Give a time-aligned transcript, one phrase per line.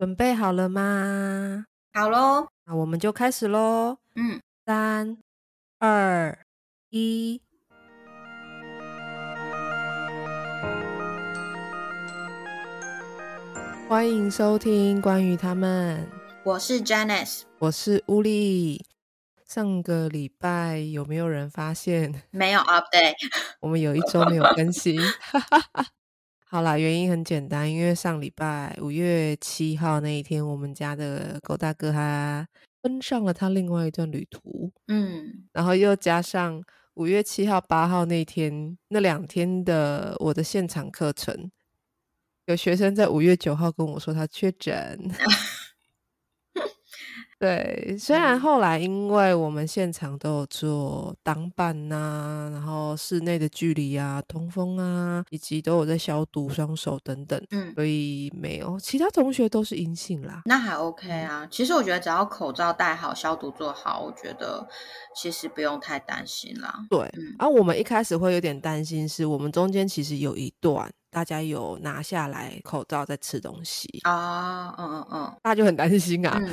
[0.00, 1.66] 准备好了吗？
[1.92, 3.98] 好喽，那我们就开始喽。
[4.14, 5.18] 嗯，三、
[5.78, 6.38] 二、
[6.88, 7.42] 一，
[13.86, 16.08] 欢迎收听关于他们。
[16.44, 18.82] 我是 Janice，我是乌力。
[19.46, 23.16] 上个礼拜有没有人发现没有 update？
[23.60, 24.98] 我们有一周没有更新？
[26.52, 32.44] 好啦，原因很简单，因为上礼拜五月七号那一天，我们家的狗大哥他
[32.82, 36.60] 登上了他另外一段旅途，嗯，然后又加上
[36.94, 41.52] 五月七号、八号那天那两天的我的现场课程，
[42.46, 44.98] 有学生在五月九号跟我说他确诊。
[47.40, 60.42] 对，虽然后来因为我们现场都有做挡板呐、然后室内的距离啊、通风啊，以及都有在消毒双手等等，嗯所以没有其他同学都是阴性啦。
[60.44, 61.48] 那还 OK 啊。
[61.50, 64.68] 其实我觉得只要口罩戴好、消毒做好，我觉得
[65.16, 66.74] 其实不用太担心啦。
[66.90, 76.40] 对，嗯然后我们一开始会有点担心，是我们中间其实有一段大家有拿下来口罩在吃东西，啊，嗯嗯嗯大家就很担心啊。
[76.40, 76.52] 嗯，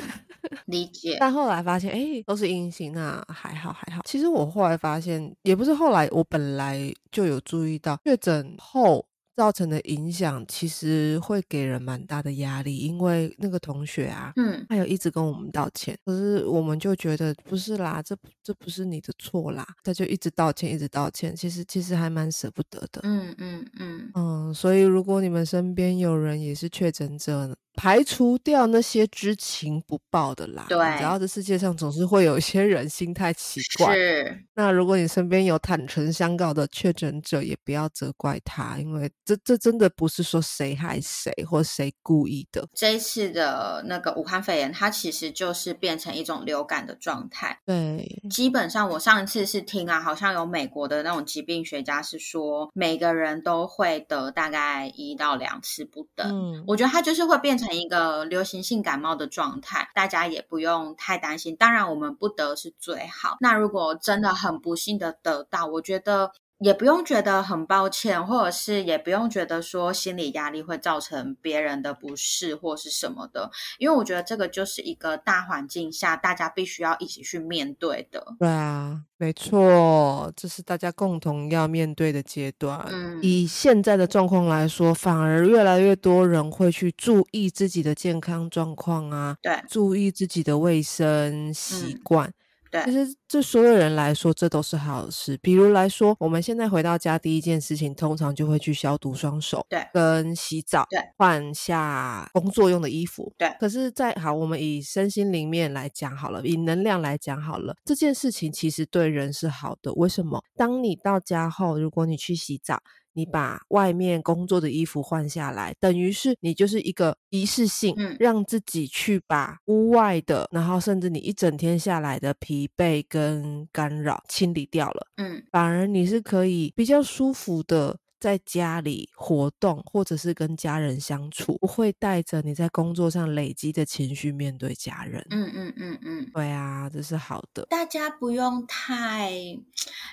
[0.66, 1.16] 理解。
[1.20, 4.02] 但后来发现，哎、都是阴性，那还好还好。
[4.04, 9.04] 其实我后来发现，也不是后来，我本来就有注意到确诊后
[9.38, 12.78] 造成的影响，其实会给人蛮大的压力。
[12.78, 21.36] 因为那个同学啊，嗯他有一直跟我们道歉，可是我们就觉得不是啦，这这不是你的错啦，他就一直道歉，一直道歉。
[21.36, 23.00] 其实其实还蛮舍不得的。
[23.04, 30.66] 嗯嗯嗯，嗯，所以如果你们身边有人也是确诊者，排除掉那些知情不报的啦。
[30.68, 33.94] 对然后这世界上总是会有一些人心态奇怪。
[33.94, 42.66] 是，那如果你身边有坦诚相告的确诊者，也不要责怪他，因为这这真的不是说谁害谁或谁故意的。
[42.74, 47.60] 这一次的那个武汉肺炎，它其实就是变成一种流感的状态。
[47.64, 56.28] 对，基本上，我上一次是听啊，好像有美国的那种疾病学家是说，每个人都会得大概一到两次不等。
[56.28, 61.56] 嗯，我觉得它就是会变成一个流行性感冒的状态，大家也不用太担心。
[61.56, 63.36] 当然，我们不得是最好。
[63.40, 78.24] 那如果真的很不幸的得到，我觉得也不用觉得很抱歉，或者是也不用觉得说心理压力会造成别人的不适或是什么的，因为我觉得这个就是一个大环境下大家必须要一起去面对的。
[78.38, 82.84] 对啊，没错，这是大家共同要面对的阶段。
[82.90, 92.32] 嗯以现在的状况来说，反而越来越多人会去注意自己的健康状况啊，对注意自己的卫生习嗯惯。
[92.70, 95.38] 对其实对所有人来说，这都是好事。
[95.42, 109.92] 比如来说，我们现在回到家，第一件事情通常就会去消毒双手，对跟洗澡，对，换下工作用的衣服，对可是在，好，我们以身心灵面来讲好了，以能量来讲好了，这件事情其实对人是好的。
[109.94, 110.42] 为什么？
[110.56, 112.82] 当你到家后，如果你去洗澡，
[113.18, 118.16] 你把外面工作的衣服换下来，等于是你就是一个仪式性，嗯。
[118.20, 125.42] 让自己去把屋外的，然后甚至你一整天下来的疲惫跟干扰清理掉了，嗯。
[125.50, 127.98] 反而你是可以比较舒服的。
[128.20, 135.24] 在家里活动，或者是跟家人相处，不会带着你在工作上累积的情绪面对家人。
[135.30, 136.30] 嗯嗯嗯嗯。
[136.34, 137.64] 对啊，这是好的。
[137.70, 139.32] 大家不用太，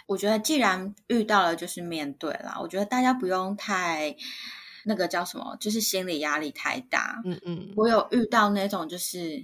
[0.07, 2.57] 我觉得既然遇到了，就是面对啦。
[2.61, 4.15] 我觉得大家不用太
[4.83, 7.21] 那个叫什么，就是心理压力太大。
[7.25, 9.43] 嗯嗯，我有遇到那种就是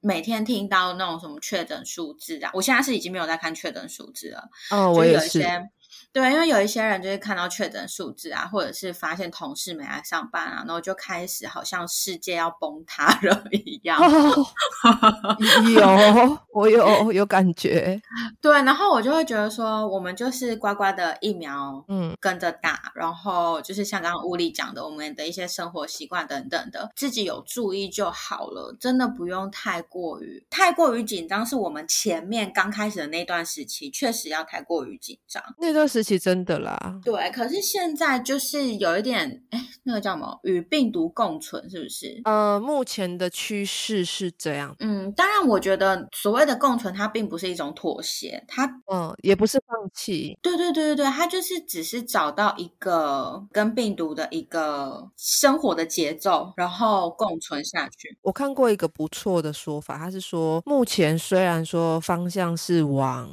[0.00, 5.40] 每天听到那种什么确诊数字啊，我现在是已经没有在看确诊数字了，哦，我也是。
[5.40, 5.70] 有一些。
[6.16, 14.00] 对，因为有一些人就是看到确诊数字啊，或者是发现同事没来上班啊，然后就开始好像世界要崩塌了一样。
[14.00, 14.46] 哦，
[15.68, 18.00] 有，我有有感觉。
[18.40, 31.44] 对，然后我就会觉得说，我们就是乖乖的疫苗，嗯，跟着打，然后就是像刚刚物理讲的，我们的一些生活习惯等等的，自己有注意就好了，真的不用太过于太过于紧张。
[31.44, 35.42] 是我们前面刚开始的那段时期，确实要太过于紧张。
[35.58, 37.00] 那段时期真的啦。
[37.04, 42.20] 对，可是现在就是有一点，哎，那个叫什么，与病毒共存，是不是？
[42.24, 44.74] 呃，目前的趋势是这样。
[44.78, 50.38] 嗯，当然，我觉得所谓的共存，它并不是一种妥协，它嗯，也不是放弃。
[50.40, 58.16] 对对对对对，它就是只是找到一个跟病毒的一个生活的节奏，然后共存下去。
[58.22, 63.30] 我看过一个不错的说法，他是说，目前虽然说方向是往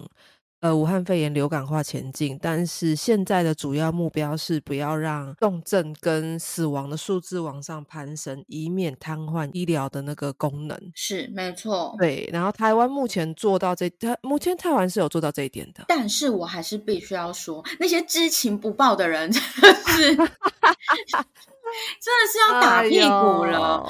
[0.63, 10.79] 呃武汉肺炎流感化前进，但是现在的主要目标是不要让重症跟死亡的数字往上攀升，以免瘫痪医疗的那个功能。
[10.95, 15.83] 是没错，对，然后台湾目前做到这，它目前台湾是有做到这一点的。
[15.89, 19.47] 但是我还是必须要说，那些知情不报的人 真的
[19.91, 20.25] 是， 真的
[22.31, 23.85] 是要打屁股了。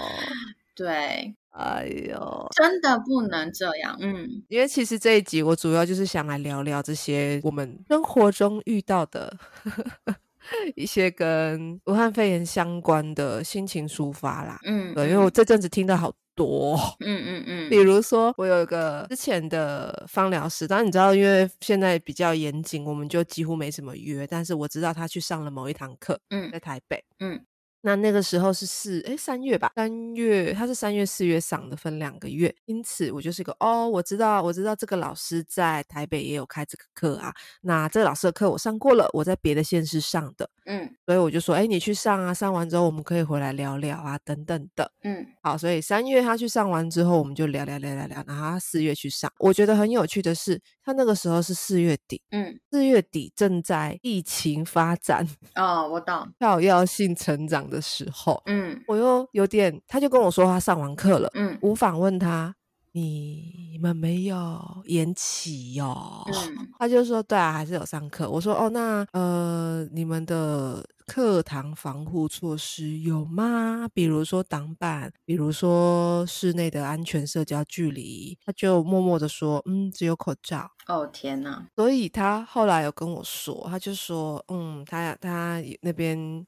[0.73, 3.95] 对，哎呦，真的不能这样。
[3.99, 9.31] 嗯，因为其实这一集我主要就是想来聊聊这些我们生活中遇到的
[10.75, 14.59] 一些跟武汉肺炎相关的心情抒发啦。
[14.65, 24.25] 嗯，对，因为我这阵子听到好多，嗯嗯嗯，比如说我有一个之前的芳疗师，当然你知道，因为现在比较严谨，我们就几乎没什么约。
[24.25, 27.39] 但是我知道他去上了某一堂课，嗯在台北，嗯。
[27.85, 44.89] 那那个时候是四哎三月吧，三月他是三月四月上的，分两个月，因此我就是一个哦，我知道我知道这个老师在台北也有开这个课啊，那这个老师的课我上过了，我在别的县市上的，嗯所以我就说，哎，你去上啊，上完之后我们可以回来聊聊啊，等等的。
[45.03, 49.29] 嗯好，所以三月他去上完之后，我们就聊聊聊聊聊，然后他四月去上。
[49.39, 56.31] 我觉得很有趣的是，他那个时候是四月底，嗯，四月底正在疫情发展、哦，我懂。
[56.39, 62.55] 跳跃性成长的时候，嗯我又有点，他就跟我说他上完课了，嗯我反问他。
[62.95, 68.29] 你们没有延期哟、嗯他就说对啊，还是有上课。
[68.29, 73.87] 我说哦，那呃，你们的课堂防护措施有吗？
[73.95, 78.37] 比如说挡板，比如说室内的安全社交距离。
[78.45, 80.69] 他就默默的说，嗯，只有口罩。
[80.85, 86.45] 哦天哪，所以他后来有跟我说，他就说，嗯，他他那边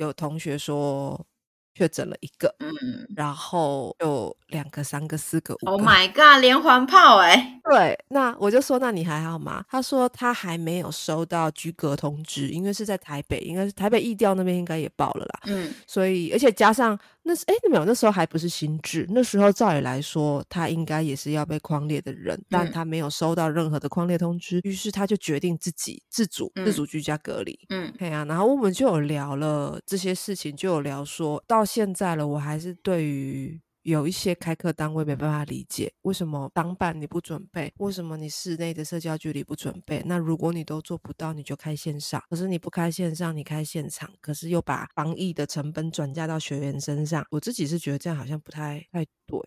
[0.00, 1.26] 有同学说
[1.74, 2.68] 确诊了一个，嗯
[3.16, 5.72] 然后就两个、三个、四个、五个。
[5.72, 9.64] ，Oh my god，连环炮哎、对，那我就说，那你还好吗？
[9.68, 15.40] 他说他还没有收到居隔通知，因为是在台北，应该是台北疫调那边应该也报了啦。
[15.46, 27.58] 嗯所以，而且加上那是哎，没有，那时候还不是新制，那时候照理来说，他应该也是要被框列的人，但嗯他没有收到任何的框列通知，于是他就决定自己自主、自嗯主居家隔离。
[27.68, 37.70] 嗯对啊，然后我们就有聊了这些事情，就有聊说到到现在了，我还是对于有一些开课单位没办法理解，为什么当办你不准备？
[37.76, 40.02] 为什么你室内的社交距离不准备？
[40.06, 42.22] 那如果你都做不到，你就开线上。
[42.30, 49.38] 可是你不开线上，你开现场，可是又把防疫的成本转嫁到学员身上，我自己是觉得这样好像不太太对。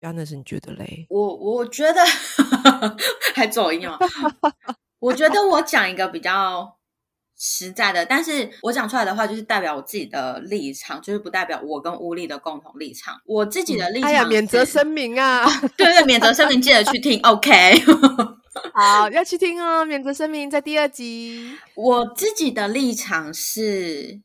[0.00, 1.06] y a n 你觉得嘞？
[1.08, 2.00] 我我觉得
[3.34, 3.98] 还走音哦。
[4.98, 6.77] 我觉得我讲一个比较
[7.38, 13.20] 实在的，但是我讲出来的话就是代表我自己的立场，就是不代表我跟乌力的共同立场。
[13.24, 15.46] 我自己的立场、哎呀，免责声，明啊！
[15.76, 17.20] 对对，免责声明记得去听。
[17.22, 17.80] OK，
[18.74, 21.56] 好，要去听哦，免责声明在第二集。
[21.76, 24.20] 我自己的立场是，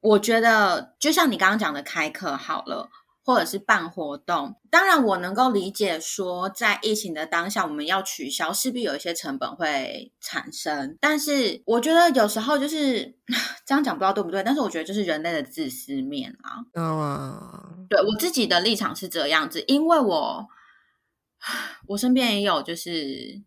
[0.00, 2.90] 我觉得就像你刚刚讲的开课好了。
[3.28, 10.96] 或者是办活动，当然我能够理解说，在疫情的当下，我们要取消，势必有一些成本会产生。
[10.98, 13.18] 但是我觉得有时候就是
[13.66, 16.64] 这样讲，不知道对不对，但是我觉得就是人类的自私面啊。
[16.82, 20.48] 啊，对我自己的立场是这样子，因为我
[21.88, 23.42] 我身边也有就是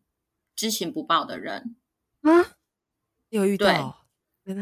[0.56, 1.76] 知情不报的人，
[2.22, 2.54] 啊，
[3.30, 4.06] 有遇对到？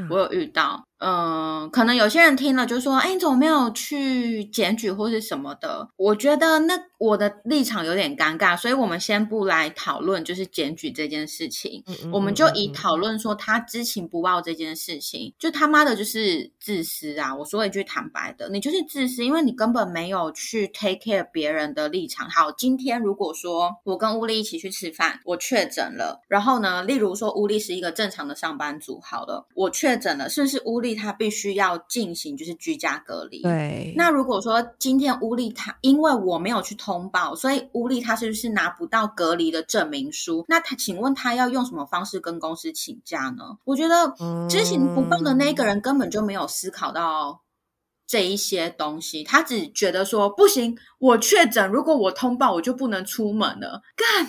[0.10, 17.34] 我有遇到，嗯、可能有些人听了就说：“哎，你怎么没有去检举或是什么的？”我觉得那我的立场有点尴尬，所以我们先不来讨论就是检举这件事情，嗯嗯我们就以讨论说他知情不报这件事情，就他妈的就是自私啊！
[17.36, 22.30] 我说一句坦白的，你就是自私，因为你根本没有去 take care 别人的立场。
[22.30, 33.42] 好，今天如果说我跟乌力一起去吃饭，我确诊了，然后呢，例如说乌力是一个正常的上班族，好了，我确诊了，是不是乌力他必须要进行就是居家隔离？
[33.42, 40.46] 对，那如果说今天乌力他因为我没有去通报，所以乌力他是不是拿不到隔离的证明书？
[40.48, 43.58] 那他请问他要用什么方式跟公司请假呢？
[43.66, 44.14] 我觉得
[44.50, 47.42] 知情不报的那个人根本就没有思考到
[48.10, 53.84] 这一些东西，他只觉得说不行，我确诊，如果我通报我就不能出门了。
[53.96, 54.26] 干，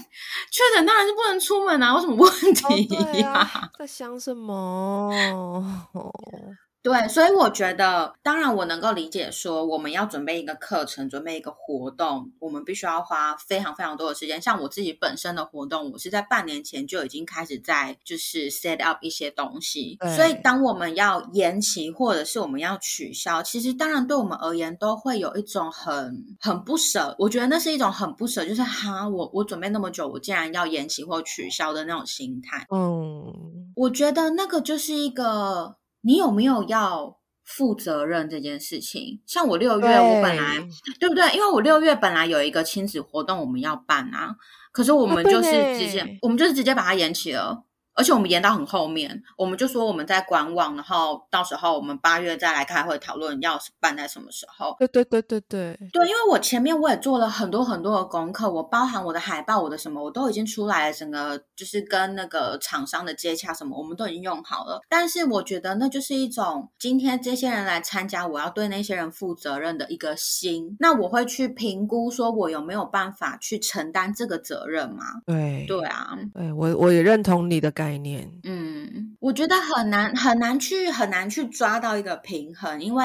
[0.53, 5.11] 确诊当然是不能出门啊，有什么问哦题呀、 在想什么？
[6.83, 14.41] 对，所以我觉得，当然我能够理解说，我们要准备一个课程，准备一个活动，我们必须要花非常非常多的时间。
[14.41, 19.99] 像我自己本身的活动，我是在半年前就已经开始在就是 set up 一些东西。
[20.17, 27.15] 所以，当我们要延期或者是我们要取消，其实当然对我们而言都会有一种很很不舍。
[27.19, 32.67] 我觉得那是一种很不舍，就是哈，我我准备那么久，我竟然要延期或取消的那种心态。
[32.75, 35.77] 嗯，我觉得那个就是一个。
[36.03, 39.21] 你有没有要负责任这件事情？
[39.27, 40.59] 像我六月，我本来
[40.99, 41.33] 对不对？
[41.35, 44.37] 因为我六月本来有一个亲子活动，我们要办啊，
[44.73, 47.65] 可是我们就是直接，我们就是直接把它延期了。
[47.95, 54.75] 而且我们延到很后面，我们就说我们在观望，然后到时候我们八月再来开会讨论要办在什么时候。
[54.79, 64.81] 对对对对对对，因为我前面我也做了很多很多的功课，我包含我的海报，我的什么我都已经出来了，整个就是跟那个厂商的接洽什么，我们都已经用好了。
[64.89, 70.75] 但是我觉得那就是一种今天这些人来参加，我要对那些人负责任的一个心。
[70.79, 75.05] 那我会去评估，说我有没有办法去承担这个责任吗？
[75.27, 77.80] 对对啊，对我我也认同你的感。
[77.81, 83.05] 概念，嗯，我觉得很难很难去很难去抓到一个平衡，因为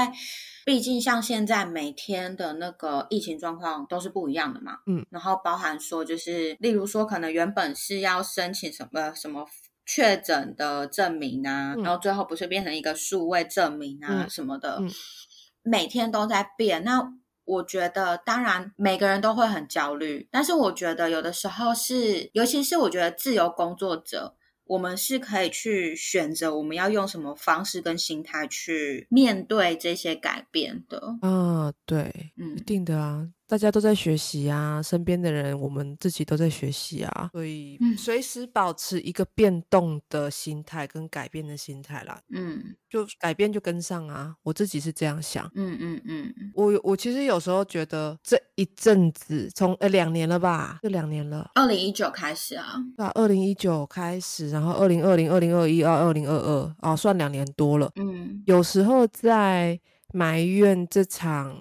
[0.66, 9.46] 毕竟像现在每天的那个疫情状况都是不一样的嘛，嗯，然后包含说就是，例如说可能原本是要申请什么什么
[9.86, 14.82] 确诊的证明啊，然后最后不是变成一个数位证明啊什么的，
[15.64, 16.84] 每天都在变。
[16.84, 17.14] 那
[17.46, 24.36] 我觉得，当然每个人都会很焦虑，但是我觉得有的时候是，尤其是我觉得自由工作者。
[24.66, 31.18] 我们是可以去选择我们要用什么方式跟心态去面对这些改变的。
[31.22, 33.28] 啊，对，嗯，一定的啊。
[33.48, 42.20] 大家都在学习啊，身边的人，我们自己都在学习啊，所以随时保持一个变动的心态跟改变的心态啦。
[42.32, 45.50] 嗯，就改变就跟上啊，我自己是这样想。
[45.54, 57.92] 嗯嗯嗯，我我其实有时候觉得这一阵子，从呃两年了吧，这两年了，二零一九开始啊，对啊，二零一九开始，然后二零二零、二零二一、二二零二二，哦，算两年多了。
[57.98, 59.80] 嗯，有时候在
[60.14, 61.56] 埋怨这场。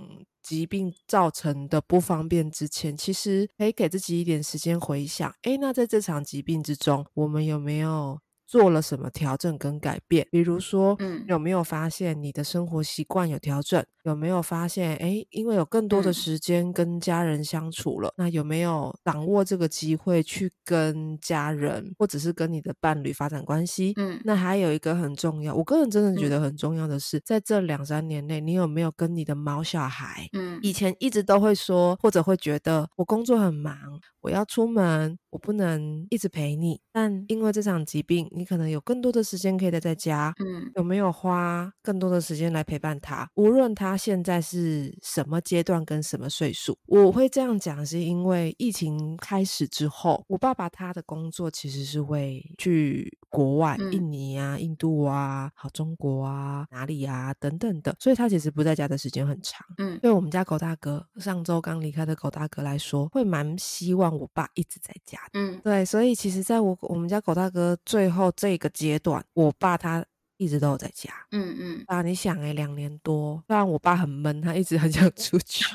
[0.44, 5.34] 疾病造成的不方便之前，其实可以给自己一点时间回想。
[5.42, 8.20] 哎，那在这场疾病之中，我们有没有？
[8.54, 10.24] 做了什么调整跟改变？
[10.30, 13.84] 比如说，嗯，有没有发现你的生活习惯有调整？
[14.04, 23.92] 有没有发现，哎，因为有更多的时间跟家人相处了，那有没有掌握这个机会去跟家人或者是跟你的伴侣发展关系？
[23.96, 30.28] 嗯，那还有一个很重要，我个人真的觉得很重要的是，在这两三年内，你有没有跟你的毛小孩？
[30.34, 33.74] 嗯，以前一直都会说，或者会觉得我工作很忙，
[34.20, 36.78] 我要出门，我不能一直陪你。
[36.92, 43.28] 但因为这场疾病，你可能有更多的时间可以待在家，嗯，有没有花更多的时间来陪伴他？
[43.34, 59.66] 无论他现在是什么阶段跟什么岁数，我会这样讲，是因为疫情开始之后，我爸爸他的工作其实是会去国外，印尼啊、印度啊、好中国啊、哪里啊等等的，所以他其实不在家的时间很长。
[59.78, 65.18] 嗯，对我们家狗大哥上周刚离开的狗大哥来说，会蛮希望我爸一直在家。
[65.32, 70.04] 嗯，对，所以其实在我我们家狗大哥最后这个阶段，我爸他
[70.36, 71.10] 一直都有在家。
[71.30, 75.64] 嗯嗯，啊，你想哎，两年多，虽然我爸很闷，他一直很想出去。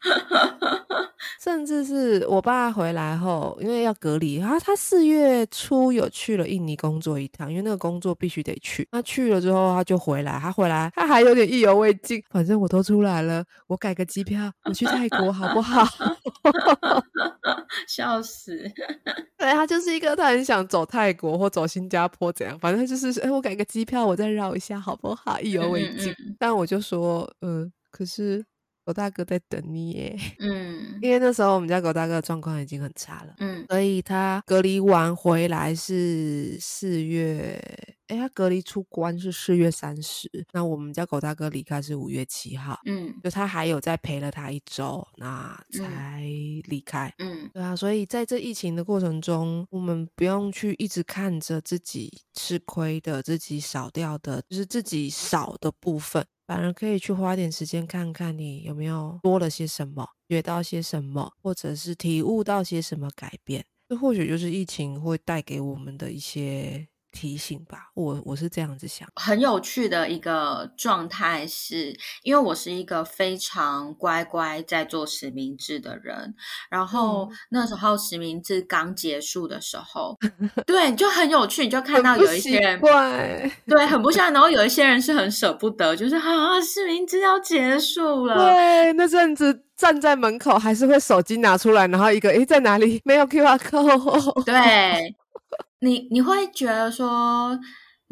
[1.40, 8.86] 甚至是我爸回来后，因为要隔离，他他四月初有去了印尼工作一趟，因为那个工作必须得去。
[8.90, 12.22] 他去了之后，他就回来，他回来他还有点意犹未尽。
[12.30, 15.86] 反正我都出来了，我改个机票，我去泰国好不好？
[17.88, 18.56] 笑死！
[19.38, 25.40] 对他就是一个，他很想走泰国或走新加坡怎样，反正就是，哎，我改个机票，我再绕一下好不好？
[25.40, 26.14] 意犹未尽。
[26.38, 28.44] 但我就说，嗯，可是。
[28.90, 37.62] 狗大哥在等你耶， 嗯，因为那时候我们家狗大哥状况已经很差了，嗯，所以他隔离完回来是四月，
[38.08, 46.24] 哎，他隔离出关是四月三十，那我们家狗大哥离开是五月七号，嗯，就他还有再陪了他一周，那才
[46.64, 56.26] 离开，嗯，对啊，所以在这疫情的过程中，我们不用去一直看着自己吃亏的、自己少掉的，就是自己少的部分。
[56.50, 63.64] 反而可以去花点时间看看你有没有多了些什么，学到些什么，或者是体悟到些什么改变。
[63.88, 67.90] 这或许就是疫情会带给我们的一些提醒吧。
[67.94, 69.08] 我我是这样子想。
[69.16, 76.34] 很有趣的一个状态是，因为我是一个非常乖乖在做实名制的人，
[76.70, 80.16] 然后那时候实名制刚结束的时候，
[80.66, 82.80] 对，就很有趣，你就看到有一些人，
[83.66, 89.64] 对，很不像，然后有一些人是很舍不得，就是啊，实名制要结束了，对，那阵子。
[89.80, 93.00] 站在门口还是会手机拿出来，然后一个诶在哪里？
[93.02, 94.44] 没有 Q R code。
[94.44, 95.16] 对，
[95.80, 97.58] 你你会觉得说。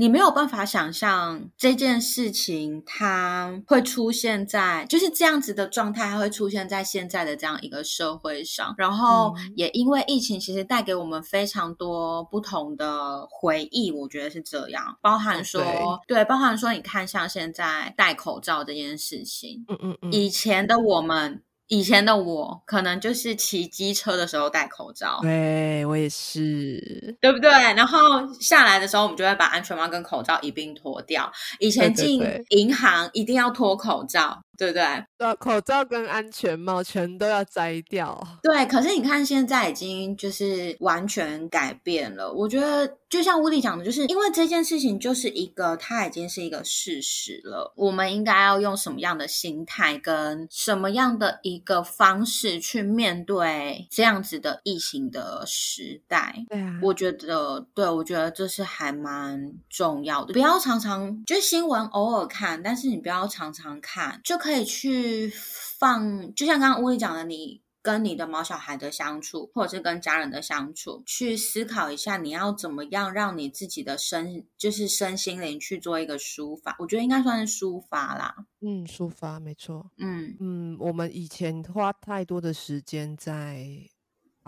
[0.01, 8.73] 你没有办法想象这件事情，它会出现在就是这样子的状态，它会出现在现在的这样一个社会上。
[8.79, 14.97] 然后也因为疫情，其实带给我们非常多不同的回忆，我觉得是这样。
[15.03, 15.65] 包含说，
[16.07, 21.43] 对，包含说，你看像现在戴口罩这件事情，嗯嗯嗯，以前的我们。
[21.69, 27.51] 以前的我可能就是骑机车的时候戴口罩，对我也是，对不对？
[27.51, 27.99] 然后
[28.41, 31.31] 下来的时候，我们就会把安全帽跟口罩一并脱掉。
[31.61, 34.43] 以前进银行一定要脱口罩。
[34.59, 34.83] 对不对？
[35.19, 38.21] 呃，口罩跟安全帽全都要摘掉。
[38.43, 42.33] 对，可是你看现在已经就是完全改变了。
[42.33, 47.73] 我觉得就像乌迪讲的，就是因为这件事情就是一个，它已经是一个事实了。
[47.77, 56.35] 我们应该要用什么样的心态跟什么样的一个方式去面对这样子的疫情的时代？
[56.49, 60.33] 对啊，我觉得，对我觉得这是还蛮重要的。
[60.33, 64.48] 不要常常就新闻偶尔看，但是你不要常常看，就可。
[64.49, 65.31] 可以去
[65.79, 76.75] 放，就像刚刚乌里讲的，你跟你的毛小孩的相处，或者是跟家人的相处，去思考一下，你要怎么样让你自己的身，就是身心灵去做一个抒发。
[76.79, 78.35] 我觉得应该算是抒发啦。
[78.63, 79.91] 嗯，抒发没错。
[79.99, 83.67] 嗯嗯，我们以前花太多的时间在。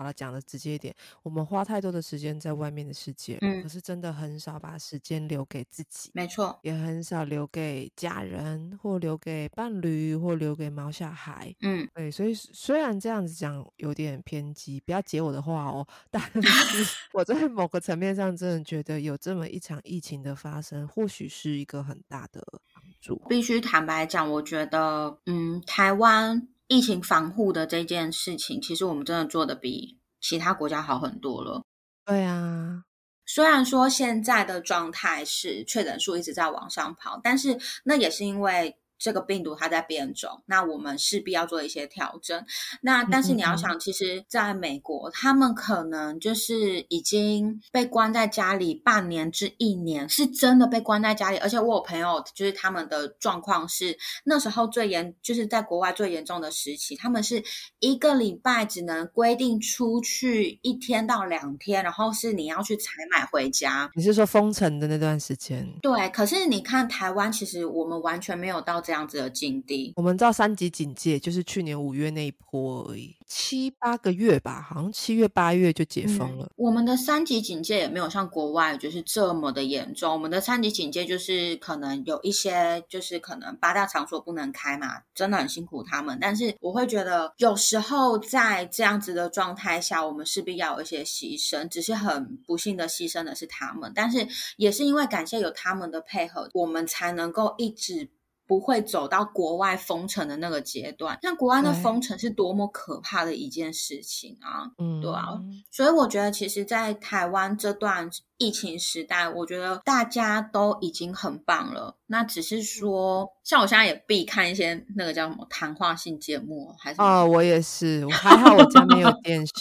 [0.01, 22.43] 把它讲的直接一点，我们花太多的时间在外面的世界，嗯，可是真的很少把时间留给自己，没错，也很少留给家人，或留给伴侣，或留给毛小孩，嗯，对，所以虽然这样子讲有点偏激，不要解我的话哦， 但是 我在某个层面上真的觉得有这么一场疫情的发生，或许是一个很大的
[22.73, 23.21] 帮助。
[23.29, 26.47] 必须坦白讲，我觉得，嗯，台湾。
[26.71, 31.61] 疫情防护的这件事情，其实我们真的做的比其他国家好很多了。
[32.05, 32.83] 对啊，
[33.25, 38.77] 虽然说现在的状态是确诊数一直在往上跑，但是那也是因为。
[39.01, 42.45] 这个病毒它在变种，那我们势必要做一些调整。
[42.81, 51.37] 那但是你要想，其实在美国，他们可能就是已经被关在家里半年至一年，是真的被关在家里。
[51.37, 57.43] 而且我有朋友，就是他们的状况是那时候最严，就是在国外最严重的时期，他们是
[57.79, 63.89] 一个礼拜只能规定出去一天到两天，然后是你要去采买回家。
[63.95, 65.67] 你是说封城的那段时间？
[65.81, 66.07] 对。
[66.09, 68.79] 可是你看台湾，其实我们完全没有到。
[68.81, 76.49] 这样子的境地，我们知道三级警戒就是去年五月那一波而已，七八个月吧，好像七月八月就解封了。
[76.55, 86.17] 我们的三级警戒也没有像国外就是这么的严重，我们的三级警戒就是可能有一些就是可能八大场所不能开嘛，真的很辛苦他们。
[86.21, 94.27] 但是我会觉得有时候在这样子的状态下，我们势必要有一些牺牲，只是很不幸的牺牲的是他们，但是
[94.57, 98.09] 也是因为感谢有他们的配合，我们才能够一直。
[98.51, 104.67] 不会走到国外封城的那个阶段，像国外的封城是多么可怕的一件事情啊！
[104.77, 105.39] 嗯，对啊，
[105.71, 111.95] 所以我觉得其实，在台湾这段疫情时代，我觉得大家都已经很棒了。
[112.07, 119.53] 那只是说，像我现在也必看一些那个叫什么谈话性节目，还是啊，我也是，我还好我家没有 电视。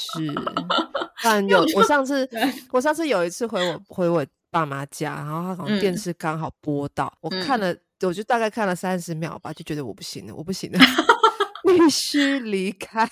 [1.22, 2.28] 但有我上次，
[2.72, 7.72] 我上次有一次回我回我爸妈家，然后他好像电视刚好播到，我看了。
[8.08, 10.78] 我就大概看了三十秒吧，就觉得我不行了，我不行了，
[11.64, 13.08] 必须离开，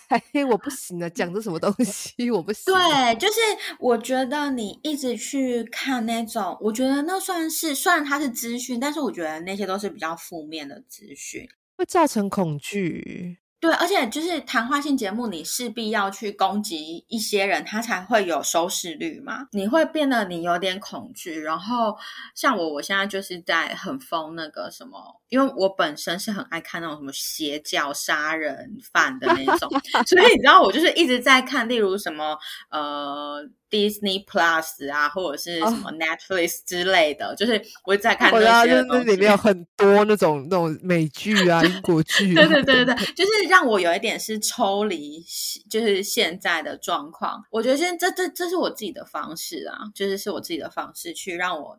[0.51, 2.73] 我不行了，讲的什么东西，我不行。
[2.73, 3.35] 对，就是
[3.79, 13.39] 我觉得你一直去看那种，我觉得那算是，虽然它是资讯，但是我觉得那些都是比较负面的资讯，会造成恐惧。
[13.61, 19.49] 对，而且就是谈话性节目，你势必要去攻击一些人，他才会有收视率嘛。
[19.53, 21.97] 你会变得你有点恐惧，然后
[22.35, 29.69] 像我，我现在就是在很疯那个什么，因为我本身是很爱看那种什么邪教杀人犯的那种，
[30.07, 32.39] 所以你知道我就是一直在看，例如什么
[32.71, 33.49] 呃。
[33.71, 45.25] Disney Plus 啊，或者是什么 Netflix 之类的，就是我在看我知道，这些就是里面有很多那种那种美剧啊、英国剧啊，对对对对 对，就是让我有一点是抽离，
[45.71, 47.45] 就是现在的状况。
[47.51, 51.79] 我觉得现在这这这是我自己的方式啊，就是是我自己的方式去让我，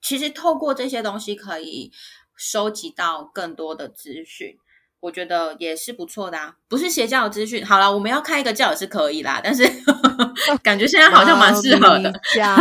[0.00, 1.92] 其实透过这些东西可以
[2.36, 4.56] 收集到更多的资讯。
[5.02, 7.66] 我觉得也是不错的啊，不是邪教的资讯。
[7.66, 9.68] 好了，我们要开一个教也是可以啦，但是
[10.62, 12.12] 感觉现在好像蛮适合的。
[12.32, 12.54] 教，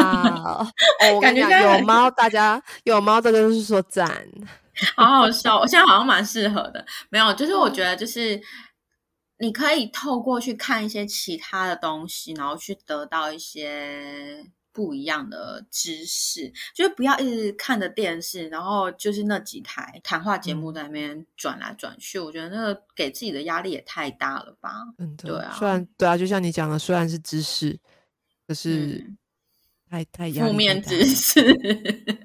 [1.21, 4.27] 感觉有猫，大家有猫，这个就是说赞，
[4.97, 5.59] 好好笑。
[5.59, 8.41] 我现在好像蛮适合的，没有，就是我觉得就是
[9.37, 14.43] 你可以透过去看一些其他的东西，然后去得到一些。
[14.73, 22.19] 不一样的知识，就是不要一直看着电视，然后就是那几台谈话节目在那边转来转去。
[22.19, 24.71] 我觉得那个给自己的压力也太大了吧？
[24.97, 25.55] 嗯，对啊。
[25.57, 27.79] 虽然对啊，就像你讲的，虽然是知识，
[28.47, 29.13] 可是。
[29.91, 31.41] 太太负面知识，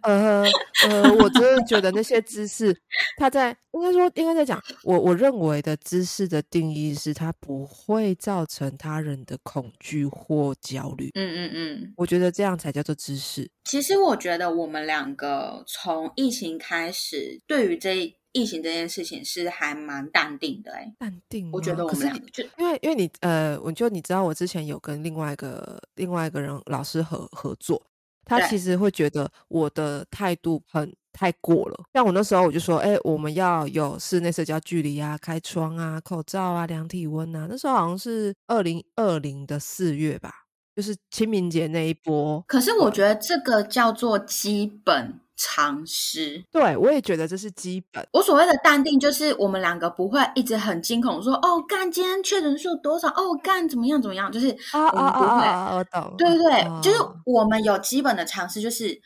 [0.02, 0.44] 呃
[0.88, 2.72] 呃，我真的觉得那些知识，
[3.18, 11.11] 他在应该说应该在讲，我我认为的知识的定义是，它不会造成他人的恐惧或焦虑。
[11.14, 13.50] 嗯嗯嗯，我觉得这样才叫做知识。
[13.64, 18.15] 其实我觉得我们两个从疫情开始，对于这。
[18.37, 21.51] 疫情这件事情是还蛮淡定的，哎，淡定。
[21.51, 27.83] 我觉得我们两个就因为因为你呃，我就你知道，我之前有跟另外一个另外一个人老师合合作，
[28.27, 31.85] 他其实会觉得我的态度很太过了。
[31.94, 37.46] 像我那时候我就说，哎，我们要有室内社交距离啊，开窗啊，口罩啊，量体温啊。
[37.49, 40.44] 那时候好像是二零二零的四月吧，
[40.75, 42.44] 就是清明节那一波。
[42.46, 45.20] 可是我觉得这个叫做基本。
[45.37, 48.07] 常识，对我也觉得这是基本。
[48.12, 53.09] 我所谓的淡定，就是我们两个不会一直很惊恐，说哦干，今天确诊数多少？
[53.09, 54.33] 哦干，怎么样怎么样？
[54.33, 55.77] 就是啊啊啊！
[55.77, 59.01] 我懂，对对对，就是我们有基本的常识，就是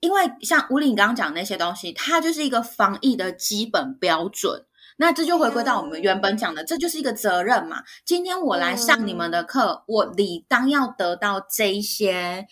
[0.00, 4.64] 因为像吴岭刚刚讲那些东西，它就是一个防疫的基本标准。
[4.98, 7.82] 那这就回归到我们原本讲的，这就是一个责任嘛。
[8.04, 12.46] 今天我来上你们的课，我理当要得到这一些。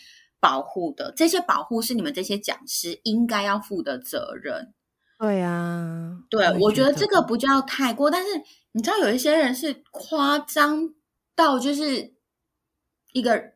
[0.45, 4.75] 保护的这些保护是你们这些讲师应该要负的责任。
[5.19, 8.29] 对呀，对，我觉得这个不叫太过，但是
[8.73, 10.91] 你知道有一些人是夸张
[11.35, 12.13] 到就是
[13.15, 13.53] 一个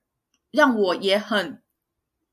[0.50, 1.60] 让我也很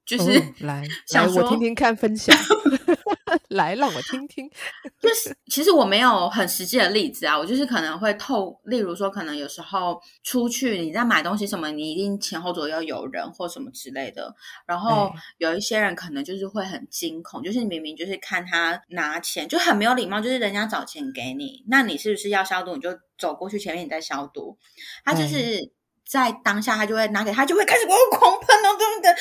[0.06, 2.34] 就是来 来我听听看分享。
[3.50, 4.50] 来，让我听听。
[5.00, 14.34] 就是其实我没有很实际的例子啊，我就是可能会透，例如说，可能有时候出去你在买东西什么，你一定前后左右有人或什么之类的。
[14.66, 22.76] 然后有一些人可能就是会很惊恐，就是明明就是看他拿钱就很没有礼貌，就是人家找钱给你，那你是不是要消毒？
[22.76, 24.58] 你就走过去前面你再消毒。
[25.04, 25.72] 他就是
[26.08, 29.12] 在当下他就会拿给他就会开始狂喷哦，对不对？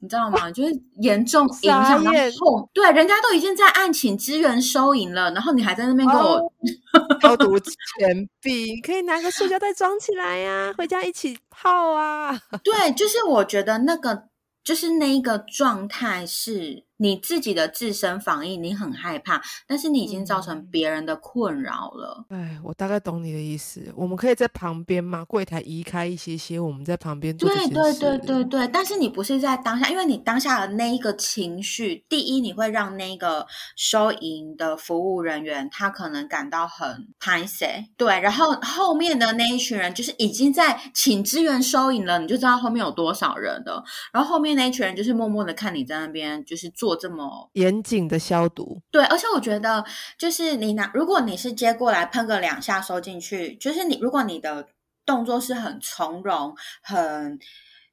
[0.00, 0.50] 你知道吗？
[0.50, 2.10] 就是严重 影响到
[2.40, 6.52] 后，对，人家都已经在案请支援收银了，然后你还在那边跟我
[7.20, 12.40] 消毒钱币，可以拿个塑胶袋装起来呀，回家一起泡啊。
[12.64, 14.24] 对，就是我觉得那个，
[14.64, 16.84] 就是那一个状态是。
[17.00, 22.26] 你自己的自身防疫，你很害怕，但是你已经造成别人的困扰了。
[22.28, 23.80] 哎，我大概懂你的意思。
[23.96, 43.82] 我们可以在旁边嘛，柜台移开一些些，我们在旁边做对对对对对，但是你不是在当下，因为你当下的那一个情绪，第一，你会让那个收银的服务人员他可能感到很拍 a 对，然后后面的那一群人就是已经在请支援收银了，你就知道后面有多少人了。
[44.12, 46.89] 然后后面那一群人就是默默的看你在那边，就是做。
[46.90, 49.84] 做这么严谨的消毒，对，而且我觉得
[50.18, 54.66] 就是你拿，如果你是接过来喷个两下收进去，就是你如果你的
[55.06, 57.38] 动作是很从容、很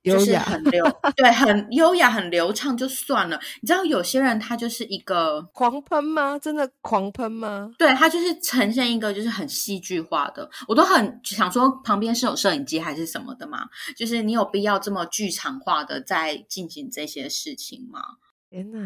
[0.03, 0.83] 就是很流，
[1.15, 3.39] 对，很优雅、很流畅就算了。
[3.61, 6.39] 你知道有些人他就是一个 狂喷吗？
[6.39, 7.69] 真的狂喷吗？
[7.77, 13.67] 对他就是呈现一个就是很戏剧化的，我都很想说旁边是有摄影机还是什么的嘛？
[13.95, 18.01] 就是你有必要这么剧场化的在进行这些事情吗？
[18.49, 18.79] 天呐！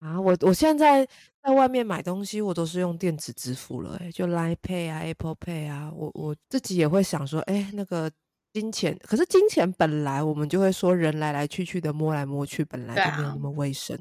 [0.00, 1.06] 啊，我我现在
[1.42, 5.92] 在外面买东西，我都是用电子支付了，哎，就 Line Pay 啊，Apple Pay 啊。
[5.94, 8.10] 我我自己也会想说，哎，那个
[8.52, 13.98] 金钱，可是金钱本来我们就会说，人来来去去的，摸来摸去，本来就没有那么卫生。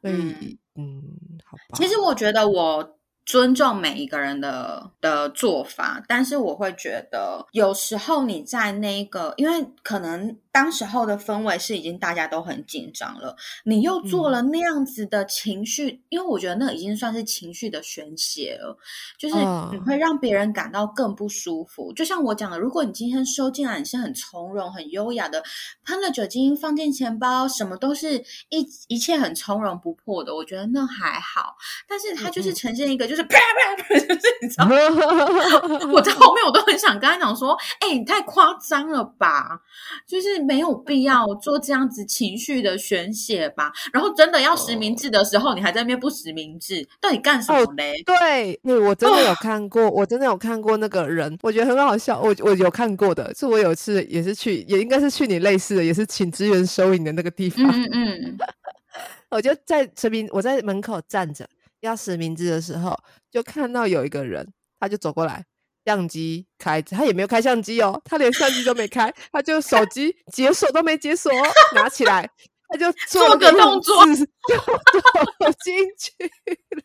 [0.00, 1.02] 所以，嗯，
[1.44, 1.62] 好吧。
[1.74, 2.98] 其实我觉得我。
[3.24, 13.34] 尊重每一个人的的做法，但是我会觉得有时候你在那个，因为可能当时候的氛围是已经大家都很紧张了，
[13.64, 18.76] 你又做了那样子的情绪，因为我觉得那已经算是情绪的宣泄了，
[19.18, 19.34] 就是
[19.72, 21.90] 你会让别人感到更不舒服。
[21.94, 25.42] 就像我讲的，如果你今天收进来，你是很从容、很优雅的，
[25.86, 28.18] 喷了酒精放进钱包，什么都是
[28.50, 31.56] 一一切很从容不迫的，我觉得那还好。
[31.88, 34.66] 但是它就是呈现一个，就是啪啪啪， 就是你知道，
[35.90, 39.62] 我在后面我都很想跟他讲说，哎，你太夸张了吧，
[40.06, 40.41] 就是。
[40.44, 43.72] 没有必要做这样子情绪的宣泄吧。
[43.92, 48.02] 然后真的要实名制的时候，你还在那边不实名制，到底干什么嘞？
[48.04, 52.20] 对，对我真的有看过，我真的有看过那个人，我觉得很好笑。
[52.20, 57.64] 我我有看过的，是我有一次也是去，也应该是去你类似的，也是请支援收银的那个地方。
[57.68, 58.38] 嗯嗯，
[59.30, 61.48] 我就在实名，我在门口站着
[61.80, 62.98] 要实名制的时候，
[63.30, 65.44] 就看到有一个人，他就走过来。
[65.84, 71.32] 相机开着，他也没有开相机哦，他连相机都没开，他就手机解锁都没解锁，
[71.74, 72.28] 拿起来
[72.68, 76.80] 他就做个动作就走进去了，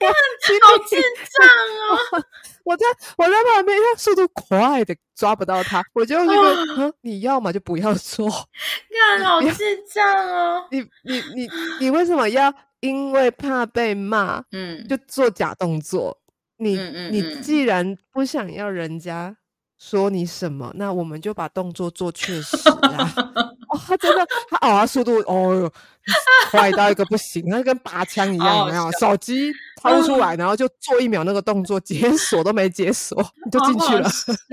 [0.00, 0.08] 哇，
[0.68, 1.46] 好智障
[1.90, 2.24] 哦！
[2.64, 6.34] 我在我在旁边，他速度快的抓不到他，我就那
[6.76, 8.28] 个，你要么就不要做，
[8.90, 10.66] 看好智障哦！
[10.70, 11.48] 你你你
[11.80, 16.18] 你为什么要因为怕被骂，嗯，就做假动作？
[16.58, 16.76] 你
[17.10, 19.36] 你既然不想要人家
[19.78, 23.12] 说你什么，那我们就把动作做确实啊！
[23.68, 25.72] 哦，他真的，他哦，速度哦哟，
[26.50, 34.08] 快到一个不行，他跟拔枪一 样，有没有手机掏出来，然后就做一秒那个动作，解锁都没解锁，你就进去了。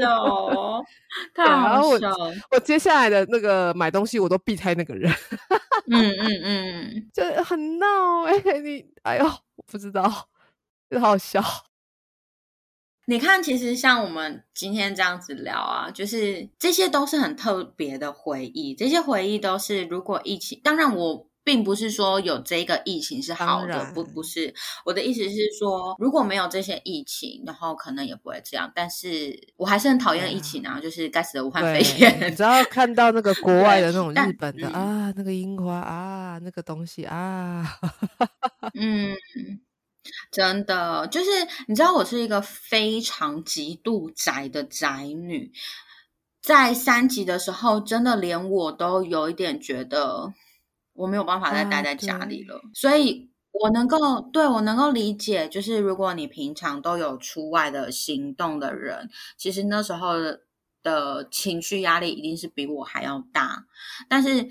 [0.09, 0.83] 哦，
[1.33, 2.11] 太好笑！
[2.51, 5.13] 我接下来的那个买东西，我都避开那个人。
[5.87, 10.11] 嗯嗯嗯，就很闹哎，你哎呦，我不知道，
[10.89, 11.41] 就好笑。
[13.05, 18.73] 你看，其实像我们今天这样子聊啊，就是这些都是很特别的回忆。
[18.73, 24.53] 这些回忆都是如果疫情，当然我并不是说有这个疫情是好的，不不是。
[24.85, 28.71] 我的意思是说，如果没有这些疫情，然后可能也不会这样。
[28.73, 32.33] 但是我还是很讨厌疫情啊，就是该死的武汉肺 炎。
[32.33, 37.67] 只要看到那个国外的那种日本的啊，那个樱花啊，那个东西啊，
[38.79, 39.13] 嗯。
[40.31, 41.29] 真的，就是
[41.67, 45.51] 你知道，我是一个非常极度宅的宅女。
[46.41, 50.33] 在三级的时候，真的连我都有一点觉得
[50.93, 52.61] 我没有办法再待在家里了。
[52.73, 60.15] 所以，我能够对我能够理解，就是如果你平常都有出外的行动的人，其实那时候
[60.83, 63.65] 的情绪压力一定是比我还要大。
[64.09, 64.49] 但是。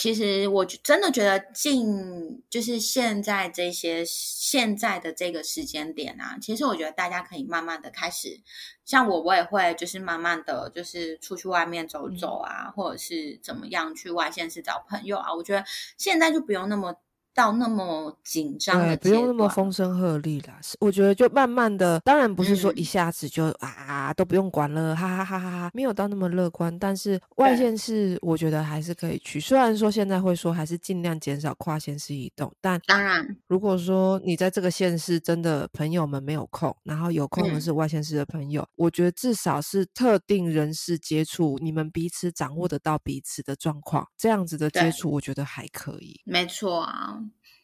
[0.00, 8.40] 其实我真的觉得，近就是现在这些现在的这个时间点啊，其实我觉得大家可以慢慢的开始，
[8.86, 15.34] 像我，我也会就是慢慢的就是出去外面走走啊，或者是怎么样去外县市找朋友啊。
[15.34, 15.62] 我觉得
[15.98, 16.96] 现在就不用那么。
[17.34, 20.58] 到那么紧张的，不用那么风声鹤唳啦。
[20.80, 26.76] 我觉得就慢慢的，当然不是说一下子就啊都不用管了，哈哈哈哈哈，没有到那么乐观。
[26.78, 46.20] 但是外线是我觉得还是可以去，虽然说现在会说还是尽量减少跨县市移动，但当然如果说你在这个县市真的朋友们没有空，然后有空的是外县市的朋友，我觉得至少是特定人士接触，你们彼此掌握得到彼此的状况，这样子的接触，我觉得还可以。
[46.24, 47.19] 没错啊。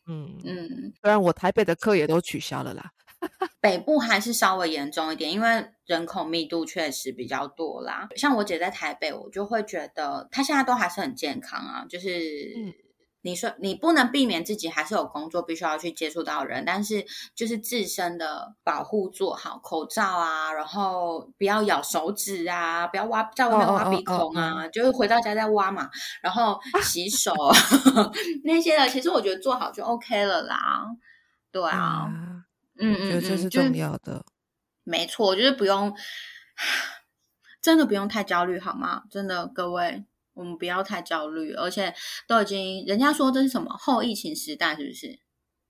[0.06, 2.90] 嗯嗯，虽然我台北的课也都取消了啦，
[3.60, 8.08] 北部还是稍微严重一点，因为人口密度确实比较多啦。
[8.16, 12.76] 像我姐在台北，我就会觉得她现在都还是很健康啊，就是。
[13.26, 25.90] 你说你不能避免自己还是有工作必须要去接触到人，但是就是自身的保护做好，口罩啊，然后不要咬手指啊，不要挖在外面挖鼻孔啊，就是回到家再挖嘛，
[26.22, 27.34] 然后洗手
[28.44, 30.86] 那些的，其实我觉得做好就 OK 了啦。
[31.50, 32.08] 对啊，
[32.78, 34.24] 嗯嗯，这是重要的，
[34.84, 35.92] 没错，就是不用，
[37.60, 39.02] 真的不用太焦虑好吗？
[39.10, 40.04] 真的，各位。
[40.36, 41.92] 我们不要太焦虑，而且
[42.28, 45.25] 都已经，人家说这是什么后疫情时代，是不是？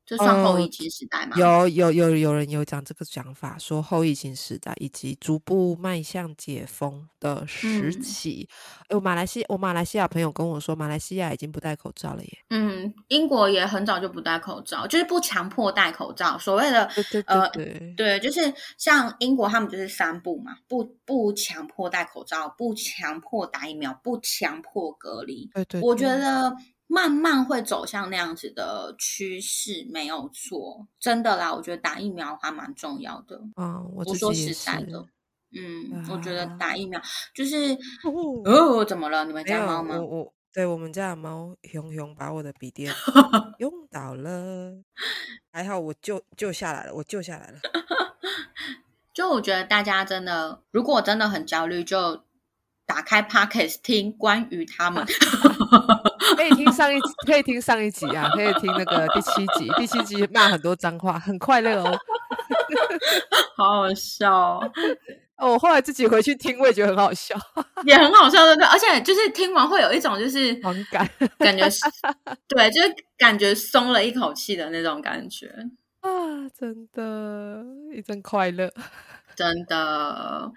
[0.07, 1.37] 这算后疫情时代吗？
[1.37, 8.49] 有有有有人有讲这个讲法，说后疫情时代以及逐步迈向解封的时期。
[8.89, 12.39] 哎，马来西亚，我马来西亚朋友跟我说，马来西亚已经不戴口罩了耶。
[12.51, 16.39] 嗯，英国也很早就不戴口罩，就是不强迫戴口罩。
[16.39, 16.89] 所谓的
[17.27, 17.51] 呃，
[17.97, 25.51] 对，就是像英国他们就是三不嘛，不不强迫戴口罩，不强迫打疫苗，不强迫隔离。
[25.53, 26.55] 对对，我觉得。
[26.89, 31.53] 慢慢会走向那样子的趋势，没有错，真的啦。
[31.53, 33.41] 我觉得打疫苗还蛮重要的。
[33.57, 35.05] 嗯，我说实在的，
[35.53, 37.01] 嗯，我觉得啊打疫苗
[37.35, 37.73] 就是
[38.05, 39.25] 哦哦，怎么了？
[39.25, 40.05] 你们，家猫吗我？
[40.07, 42.95] 我对我们家的猫熊熊把我的笔电
[43.59, 44.73] 用倒了，
[45.53, 47.59] 还好我救救下来了，我救下来了。
[49.13, 52.23] 就我觉得大家真的，如果真的很焦虑，就
[52.87, 55.05] 打开 Podcast 听关于他们。
[56.37, 61.99] 可以听上一集，可以听上一集啊，可以听那个第七集，第七集骂很多脏话，很快乐哦。
[63.57, 64.73] 好好笑、哦，
[65.39, 67.35] 哦，我后来自己回去听，我也觉得很好笑，
[67.85, 68.67] 也很好笑，对不对？
[68.67, 71.81] 而且就是听完会有一种就是 很感感觉是，
[72.49, 75.47] 对，就是感觉松了一口气的那种感觉，
[76.01, 76.11] 啊，
[76.59, 78.71] 真的，一阵快乐。
[79.37, 80.53] 真的。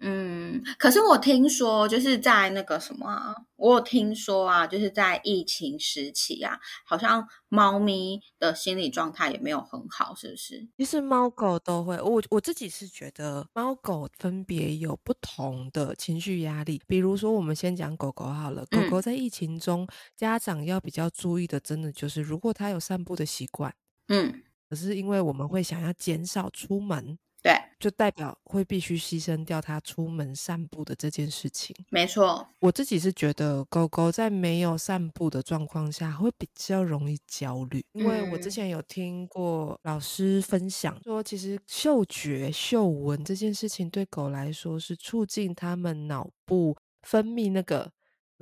[0.00, 10.66] 嗯，可是我听说，就是在那个什么啊，我有听说啊，就是在疫情时期啊，好像猫咪的心理状态也没有很好，是不是？
[10.78, 16.80] 其实猫狗都会，我我自己是觉得猫狗分别有不同的情绪压力。
[16.86, 23.74] 比如说，我们先讲狗狗好了，狗嗯狗在疫情中，家长要比较注意的，真的就是如果它有散步的习惯，
[24.08, 31.74] 嗯，可是因为我们会想要减少出门，对，就代表会必须牺牲掉它出门散步的这件事情。
[31.90, 32.46] 没错。
[32.60, 47.90] 我自己是觉得狗狗在没有散步的状况下会比较容易焦虑，因为我之嗯前有听过老师分享说，其实嗅觉、嗅闻这件事情对狗来说是促进它们脑部分泌那个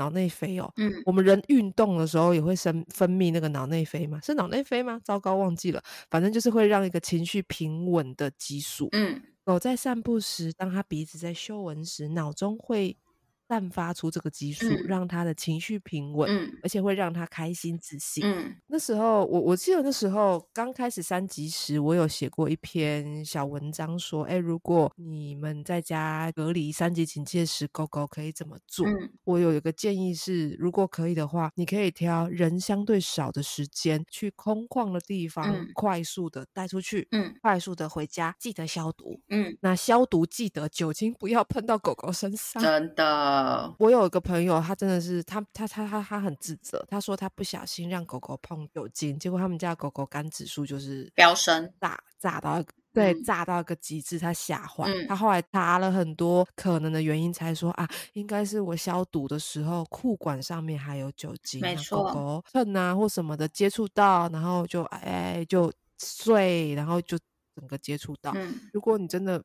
[0.01, 0.73] 脑内啡哦。
[0.79, 4.19] 嗯我们人运动的时候也会生分泌那个脑内啡吗？
[4.25, 4.99] 是脑内啡吗？
[5.05, 5.83] 糟糕，忘记了。
[6.11, 8.89] 反正就是会让一个情绪平稳的激素。
[8.93, 12.97] 嗯狗在散步时，当它鼻子在嗅闻时，脑中会
[13.51, 18.23] 散发出这个激素，嗯让他的情绪平稳，嗯而且会让他开心自信。
[18.25, 28.87] 嗯那时候，我我记得那时候刚开始三级时，我有写过一篇小文章，说，哎，如果你们在家隔离三级警戒时，狗狗可以怎么做？
[28.87, 39.21] 嗯我有一个建议是，如果可以的话，你可以挑人相对少的时间，去空旷的地方，嗯快速的带出去，嗯快速的回家，记得消毒。
[39.29, 42.63] 嗯，那消毒记得酒精不要喷到狗狗身上。
[42.63, 43.05] 真的，
[43.79, 51.73] 我有一个朋友，他真的是他他他他他很自责，他说他不小心让狗狗碰酒精，结果他们家狗狗肝指数就是飙升。
[51.81, 54.85] 炸炸到一个对嗯炸到一个极致，他吓坏。
[54.89, 67.17] 嗯他后来查了很多可能的原因，才说啊，应该是我消毒的时候裤管上面还有酒精，狗没错狗蹭啊或什么的接触到，然后就哎就碎，然后就
[67.55, 68.33] 整个接触到。
[68.35, 69.43] 嗯如果你真的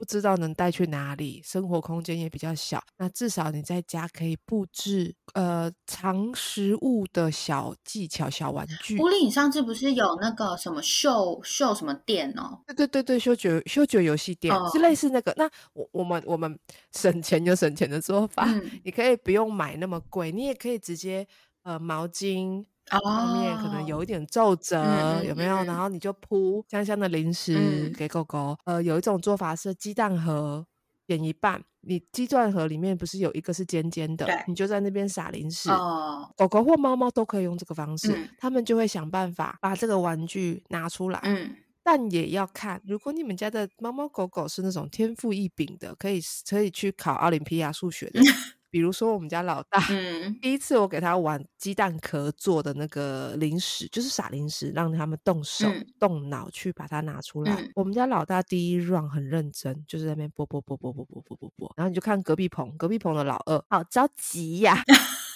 [0.00, 8.98] 不知道能带去哪里，生活空间也比较小，那至少你在家可以布置呃藏食物的小技巧、小玩具。
[8.98, 12.60] 屋里你上次不是有那个什么秀秀什么店哦？
[12.68, 15.34] 对对对对，修觉修觉游戏店、是哦类似那个。
[15.36, 16.58] 那我我们我们
[16.96, 21.28] 省钱有省钱的做法，嗯你可以不用买那么贵，你也可以直接
[21.62, 22.64] 呃毛巾。
[22.98, 25.56] 上面可能哦有一点皱褶，嗯有没有？
[25.58, 28.56] 嗯然后你就铺香香的零食嗯给狗狗。
[28.64, 30.66] 呃，有一种做法是鸡蛋盒
[31.06, 35.70] 剪一半，你鸡蛋盒里面不是有一个是尖尖的对，你就在那边撒零食。
[35.70, 41.20] 哦，狗狗或猫猫都可以用这个方式，嗯他们就会想办法把这个玩具拿出来。
[41.24, 48.20] 嗯但也要看，如果你们家的猫猫狗狗是那种天赋异禀的，可以可以去考奥林匹亚数学的，
[48.70, 50.38] 比如说我们家老大， 嗯。
[50.40, 55.86] 第一次我给他玩鸡蛋壳做的那个零食，就是撒零食，让他们动手、嗯。
[55.98, 57.54] 动脑去把它拿出来。
[57.60, 57.70] 嗯。
[57.74, 64.82] 我们家老大第一 round 很认真，就是在那边啵啵啵啵啵啵啵啵啵，然后你就看隔壁棚，隔壁棚的老二好着急呀、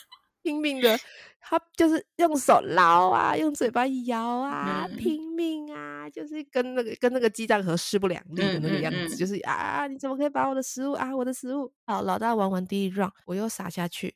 [0.44, 0.96] 拼命的，
[1.40, 11.72] 他就是用手捞啊，用嘴巴摇啊，嗯拼命啊，就是跟那个跟那个鸡蛋盒势不两立的那个样子，嗯嗯嗯就是啊，你怎么可以把我的食物啊，我的食物？
[11.86, 14.14] 好，老大玩完第一 round，我又撒下去，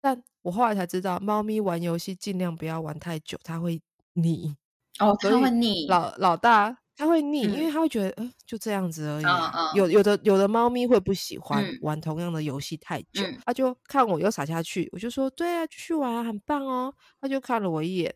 [0.00, 3.82] 但我后来才知道，猫咪玩游戏尽量不要玩太久，它会
[4.14, 4.56] 腻。
[5.00, 5.88] 哦，它会腻。
[5.88, 9.50] 老老大它会腻，因为嗯它会觉得，呃，就这样子而已、啊。
[9.54, 16.92] 嗯嗯有有的有的猫咪会不喜欢嗯玩同样的游戏太久，嗯它就看我又撒下去，我就说对啊，继续玩啊，很棒哦。
[17.18, 18.14] 它就看了我一眼，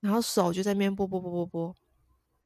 [0.00, 1.76] 然后手就在那边拨拨拨拨拨，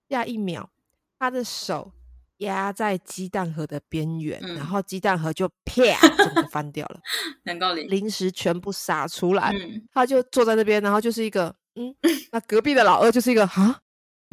[0.08, 0.70] 下一秒，
[1.18, 1.92] 它的手
[2.38, 5.82] 压在鸡蛋盒的边缘，然嗯后鸡蛋盒就啪
[6.18, 7.00] 整个翻掉了，
[7.44, 7.88] 能够理解。
[7.88, 9.50] 零食全部撒出来。
[9.52, 11.94] 嗯，他就坐在那边，然后就是一个嗯，
[12.30, 13.80] 那隔壁的老二就是一个哈，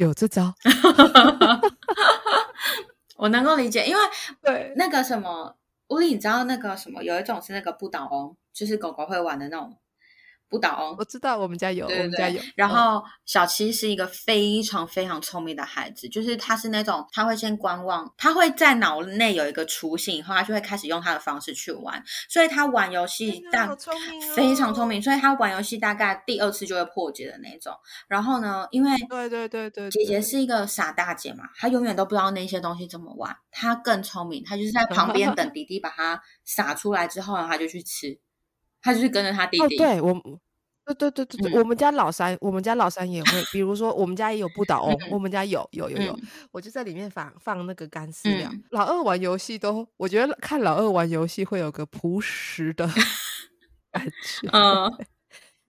[0.00, 0.54] 有这招，
[3.16, 4.00] 我能够理解，因为
[4.42, 5.54] 对，那个什么，
[5.88, 9.76] 屋里你知道那个什么，有一种是那个不倒翁，就是狗狗会玩的那种
[10.50, 11.04] 不倒翁我。
[11.04, 12.40] 知道我们家有，对对对我们家有。
[12.42, 27.72] 嗯然后小七是一个非常非常聪明的孩子，就是他是那种他会先观望，他会在脑内有一个雏形，以后他就会开始用他的方式去玩，所以他玩游戏天哪大好聪明哦非常聪明，所以他玩游戏大概第二次就会破解的那种。
[28.08, 38.18] 然后呢，因为对对对对，姐姐是一个傻大姐嘛，她永远都不知道那些东西怎么玩，她更聪明，她就是在旁边 等弟弟把它撒出来之后，然后她就去吃，
[38.82, 39.76] 她就是跟着他弟哦，弟。
[39.76, 40.40] 对我。
[40.86, 48.50] 对对对对对，嗯我们家老三，我们家老三也会，比如说我们家也有不倒翁，嗯我们家有有有有，嗯我就在里面放放那个干饲料。
[48.52, 52.88] 嗯老二玩游戏都，我觉得看老二玩游戏会有个朴实的
[53.92, 54.90] 感觉，嗯，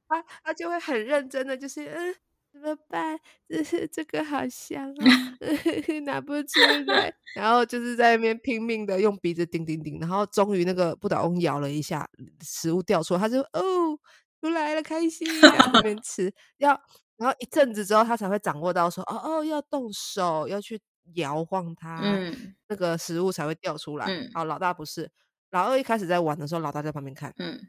[0.08, 2.22] 他他就会很认真的，就是嗯，怎
[2.62, 3.20] 么办？
[3.50, 4.96] 这是这个好香哦，
[6.06, 12.08] 拿不出来，然后就是在那边拼命的用鼻子顶顶顶，然后终于那个不倒翁咬了一下，
[12.42, 14.00] 食物掉出来，他就哦
[14.42, 16.70] 出来了，开心，然后那边 吃，要
[17.18, 20.80] 然后一阵子之后，他才会掌握到说哦哦要动手要去
[21.16, 24.06] 摇晃它，嗯那个食物才会掉出来。
[24.08, 25.12] 嗯好，老大不是，
[25.52, 27.34] 老二一开始在玩的时候，老大在旁边看。
[27.38, 27.60] 嗯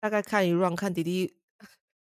[0.00, 1.40] 大概看一 round，看弟弟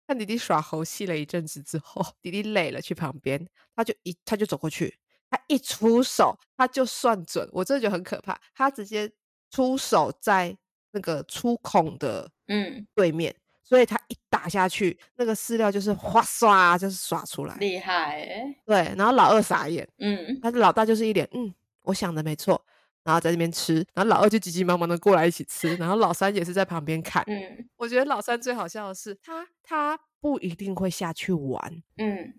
[0.07, 4.99] 看弟弟耍猴戏了一阵子之后，弟弟累了去旁边，他就一他就走过去，
[5.31, 9.11] 他一出手他就算准，我真的觉得很可怕，他直接
[9.51, 10.57] 出手在
[10.91, 22.63] 那个出孔的嗯，对面，所以他一打下去，那个饲料就是哗唰就是刷出来，厉害欸，对，然后老二傻眼，嗯他的老大就是一脸嗯，我想的没错。
[23.05, 27.69] 然后在那边吃，然后老二就急急忙忙的过来一起吃，然后老三也是在旁边看，嗯。
[27.77, 32.35] 我觉得老三最好笑的是，他他不一定会下去玩，嗯。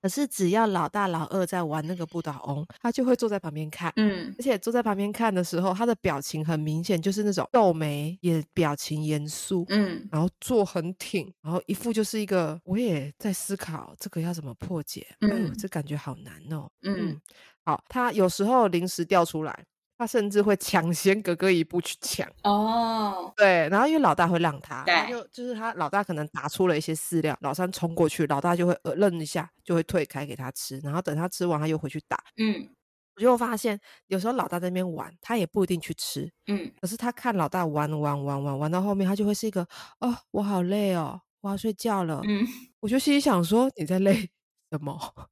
[0.00, 3.92] 可是只要老大老二在玩那个不倒翁，他就会坐在旁边看。
[3.96, 4.32] 嗯。
[4.38, 10.08] 而且坐在旁边看的时候，他的表情很明显，就是那种皱眉，也表情严肃，嗯。
[10.12, 15.54] 然后坐很挺，然后一副就是一个我也在思考这个要怎么破解，嗯、嗯。
[15.58, 16.70] 这感觉好难哦。
[16.82, 17.20] 嗯
[17.64, 19.64] 好，他有时候临时掉出来，
[19.98, 22.26] 他甚至会抢先哥哥一步去抢。
[22.44, 32.22] 哦，对，然后因为老大会让他，他就就是他老大可能打出了一些饲料，老三冲过去，老大就会呃愣一下，就会退开给他吃，然后等他吃完，他又回去打。
[32.36, 32.68] 嗯
[33.16, 33.76] 我就发现
[34.06, 39.66] 有时候老大在那边玩，他也不一定去吃，嗯可是他看老大玩玩玩玩玩到后面，他就会是一个
[39.98, 42.20] 哦，我好累哦，我要睡觉了。
[42.28, 42.46] 嗯，
[42.78, 44.30] 我就心里想说，你在累
[44.70, 44.96] 什么？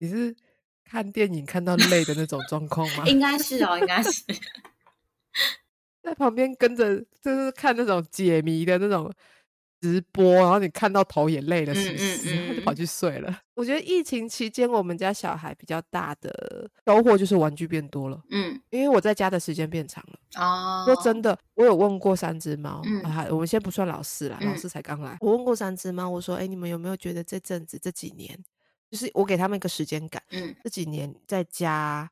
[0.00, 0.34] 你是
[0.88, 3.04] 看电影看到累的那种状况吗？
[3.08, 4.22] 应该是哦，应该是，
[6.02, 9.12] 在旁边跟着，就是看那种解谜的那种
[9.80, 12.54] 直播，然后你看到头也累了，是不嗯是？
[12.56, 13.40] 就跑嗯去睡了。
[13.54, 20.18] 我觉得疫情期间，我们家小孩比较大的收获就是玩具变多了，嗯因为我在家的时间变长了。
[20.40, 25.16] 哦，说真的，我有问过三只猫，嗯啊，我们先不算老四啦，老嗯四才刚来。
[25.20, 28.38] 我问过三只猫，我说，哎，你们有没有觉得这阵子这几年，
[28.90, 32.10] 就是我给他们一个时间感，嗯这几年在家，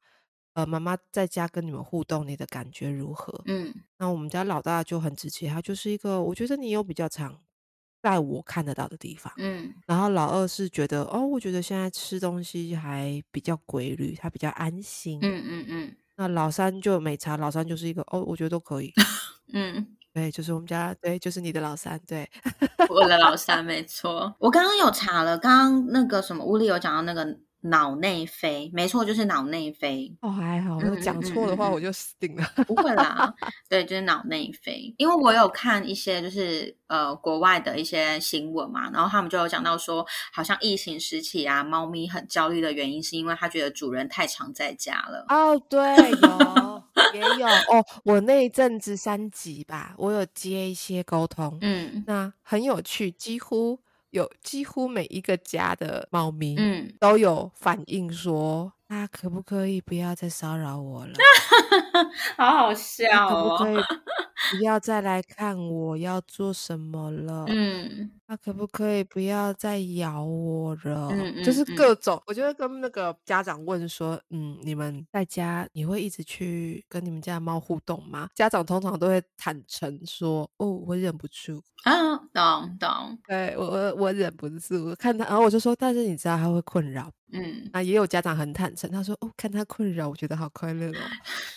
[0.54, 3.42] 呃，妈妈在家跟你们互动，你的感觉如何？
[3.46, 7.40] 嗯那我们家老大就很直接，他就是一个，我觉得你有比较长
[8.02, 9.32] 在我看得到的地方。
[9.36, 15.18] 嗯然后老二是觉得，哦，我觉得现在吃东西还比较规律，他比较安心。
[15.22, 18.92] 嗯嗯嗯那老三就没差，老三就是一个，哦，我觉得都可以。
[19.52, 22.30] 嗯，对，就是我们家，对，就是你的老三，对，
[22.88, 24.32] 我的老三 没错。
[24.38, 30.16] 我刚刚有查了，刚刚那个什么屋里有讲到那个脑内飞，没错，就是脑内飞。
[30.20, 32.44] 哦，还好，嗯我讲错的话我就死定了。
[32.64, 33.34] 不会啦，
[33.68, 34.94] 对，就是脑内飞。
[34.98, 45.24] 因为我有看一些就是呃国外的一些新闻嘛，然后他们就有讲到说，好像疫情时期啊，猫咪很焦虑的原因是因为它觉得主人太常在家了。
[45.28, 46.73] 哦，对，有
[47.12, 52.02] 也有哦，我那一阵子三级吧，我有接一些沟通，嗯。
[52.06, 53.78] 那很有趣，几乎
[54.10, 61.12] 有几乎每一个家的猫咪嗯，都有反映说，它可不可以不要再骚扰我了？
[62.38, 63.28] 好好它笑哦。
[63.28, 63.84] 可不可以
[64.58, 67.44] 不要再来看我要做什么了？
[67.48, 71.08] 嗯他可不可以不要再咬我了？
[71.12, 78.28] 嗯就是嗯嗯各种，我就会跟那个家长问说，嗯，你们在家你会一直去跟你们家的猫互动吗？
[78.34, 87.10] 家长通常都会坦诚说，哦，我忍不住，啊，懂懂，对我我我忍不住，我看他，然后我就说，但是你知道他会困扰。
[87.36, 91.00] 嗯，啊，也有家长很坦诚，他说，哦，看他困扰，我觉得好快乐哦。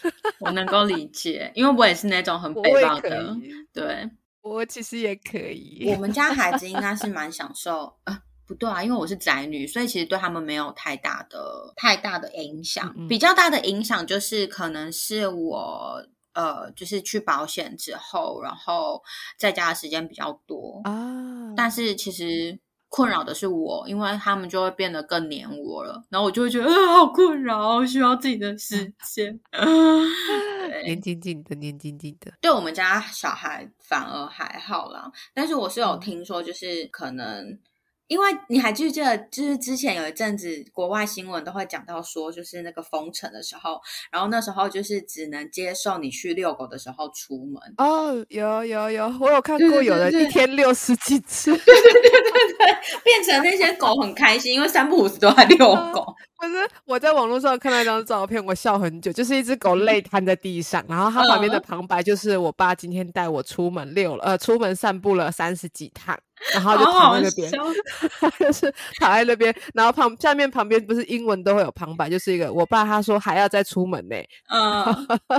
[0.39, 4.09] 我能够理解，因为我也是那种很我北方的，以，对。
[4.41, 5.91] 我其实也可以。
[5.93, 12.95] 我们家孩子应该是蛮享受，呃，不对啊，因为我是宅女，所以其实对他们没有太大的太大的影响。
[13.09, 16.01] 比较大的影响就是可能是我
[16.33, 19.03] 呃，就是去保险之后，然后
[19.37, 21.53] 在家的时间比较多啊。
[21.57, 22.57] 但是其实
[22.89, 29.39] 困扰的是我，因为他们就会变得更黏我了，然后我就会觉得呃好困扰，需要自己的时 间。
[30.85, 32.31] 黏紧紧的，黏紧紧的。
[32.41, 37.57] 对我们家小孩反而还好啦，但是我是有听说，就是可能。
[38.07, 43.79] 因为你还记不记得，就是之前有一阵子国外新闻都会讲到说，就是那个封城的时候，
[44.11, 47.61] 然后那时候就是只能接受你去遛狗的时候出门。
[47.77, 51.51] 哦，有有有，我有看过，有人一天遛十几次。
[51.51, 52.21] 对对对对
[52.57, 56.05] 对，变成那些狗很开心，因为三不五时都在遛狗。
[56.39, 56.53] 不是
[56.85, 66.17] 我在网络上看到一张照片，我笑很久，就是一只狗累瘫在地上，然后它旁边的旁白就是我爸今天带我出门遛了，呃，出门散步了三十几趟。
[66.53, 67.51] 然后就躺在那边，
[68.39, 74.15] 就是躺在那边，然后旁下面旁边不是英文都会有旁白，就是一个我爸他说还要再出门呢，
[74.49, 74.85] 嗯，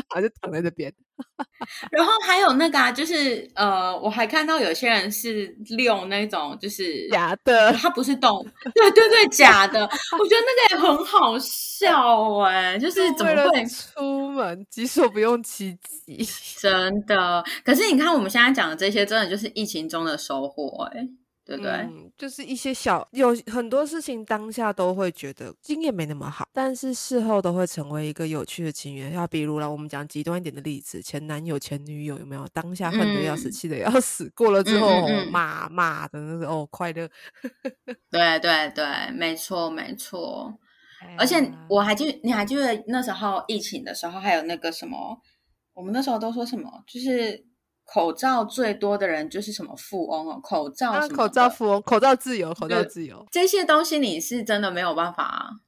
[0.08, 0.92] 他就躺在那边。
[1.90, 8.44] 然后还有那个啊，就是呃，我还看到有些人是用那种就是假的，它不是动，
[8.74, 9.80] 对对对，假的。
[9.82, 16.26] 我觉得那个也很好笑哎，就是怎么会出门己所不用其极？
[16.58, 17.44] 真的。
[17.64, 21.08] 可是你看我们现在讲的这些，真的就是疫情中的收获哎。
[21.48, 21.88] 对不对？
[22.14, 29.12] 就是一些小有很多事情，当下都会觉得经验没那么好，但是事后都会成为一个有趣的情缘。
[29.12, 32.46] 要比如啦，我们讲极端一点的例子，前男友、前女友有没有？
[32.52, 37.08] 当下恨得要死，气得要死，过了之后骂骂的那个哦，快乐。
[38.12, 40.52] 对对对，没错没错。
[41.16, 45.18] 而且我还记，你还记得那时候疫情的时候，还有那个什么？
[45.72, 46.84] 我们那时候都说什么？
[46.86, 47.48] 就是。
[47.90, 55.60] 口罩最多的人就是什么富翁哦，口罩，口罩富翁，口罩自由，口罩自由，这些东西你是真的没有办法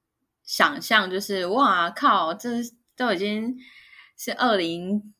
[0.44, 2.50] 想象，就是哇靠，这
[2.94, 3.56] 都已经
[4.18, 5.14] 是二零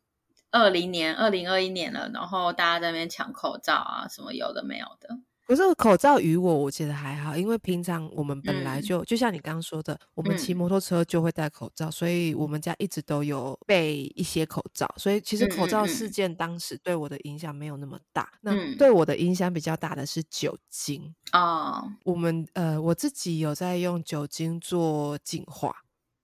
[0.51, 5.18] 二零年、二零二一年了，然后大家在那边抢口罩啊，什么有的没有的。
[5.51, 18.30] 可是口罩与我，我觉得还好，因为平常我们本来就就像你刚刚说的，我们骑摩托车就会戴口罩，所以我们家一直都有备一些口罩，所以其实口罩事件当时对我的影响没有那么大。
[18.42, 25.74] 那对我的影响比较大的是酒精啊，我们呃我自己有在用酒精做净化。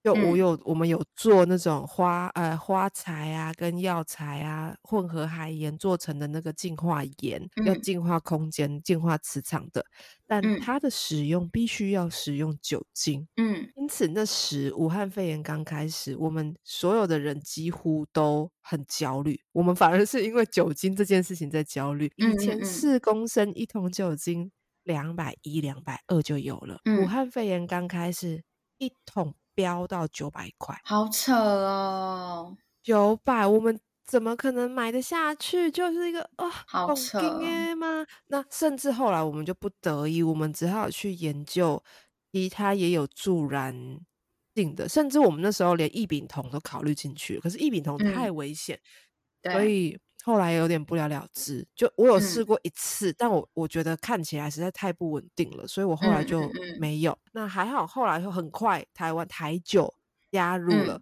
[0.06, 9.84] 就我有，我们有做那种花呃花材啊，跟药材啊混合海盐做成的那个净化盐，要净化空间、净化磁场的。
[10.24, 13.26] 但它的使用必须要使用酒精。
[13.36, 19.40] 嗯，因此那时武汉肺炎刚开始，我们所有的人几乎都很焦虑。
[19.50, 22.12] 我们反而是因为酒精这件事情在焦虑。
[22.14, 24.52] 以前四公升一桶酒精，
[24.84, 26.80] 两百一、两百二就有了。
[27.00, 28.44] 武汉肺炎刚开始，
[28.78, 29.34] 一桶。
[29.56, 32.56] 飙到九百块，好扯哦！
[32.82, 35.68] 九百，我们怎么可能买得下去？
[35.70, 37.18] 就是一个啊，好扯
[37.76, 38.06] 吗？
[38.28, 41.82] 那甚至后来我们就不得已，我们只好去研究
[42.30, 43.74] 其他也有助燃
[44.54, 48.78] 性的，甚至我们那时候连异丙酮都考虑进去，可是异丙酮太危险，
[49.42, 49.98] 所以。
[50.26, 56.50] 后来有点不了了之，就我有试过一次，但我我觉得看起来实在太不稳定了，所以我后来就
[56.80, 57.16] 没有。
[57.30, 59.94] 那还好，后来就很快台湾台酒
[60.32, 61.00] 加入了，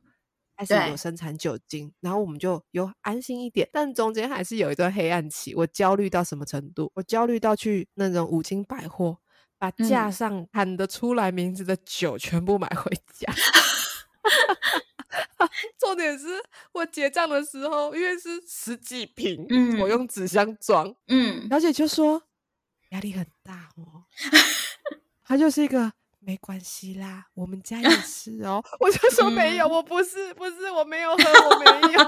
[0.58, 3.66] 开始有生产酒精，然后我们就有安心一点。
[3.72, 6.92] 但中间还是有一段黑暗期，我焦虑到什么程度？
[6.94, 9.16] 我焦虑到去那种五金百货，
[9.58, 13.32] 把架上喊得出来名字的酒全部买回家。
[15.78, 16.26] 重点是
[16.72, 22.22] 我结账的时候，因为是十几瓶，嗯，我用纸箱装，嗯，小姐就说
[22.90, 24.04] 压力很大哦，
[25.24, 32.00] 她就是一个没关系啦，我们家也是哦，我就 说没有，我不是，不是，我没有喝，我没有，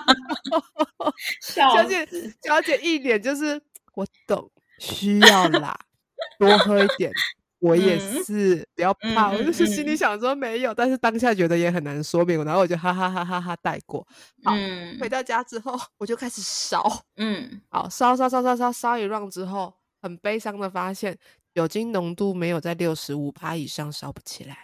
[1.40, 2.07] 小姐，
[2.42, 3.61] 小姐一脸就是
[3.94, 5.78] 我懂，需要啦，
[6.38, 7.12] 多喝一点。
[7.66, 14.06] 我也是，不要怕，我就是心里想说没有，但是当下觉得也很难说明，然后我就哈哈哈哈哈带过。
[14.44, 14.52] 好，
[15.00, 21.18] 回到家之后我就开始烧，嗯，好烧烧烧烧烧烧一 round 之后，很悲伤的发现
[21.54, 24.56] 酒精浓度没有在六十五帕以上烧不起来。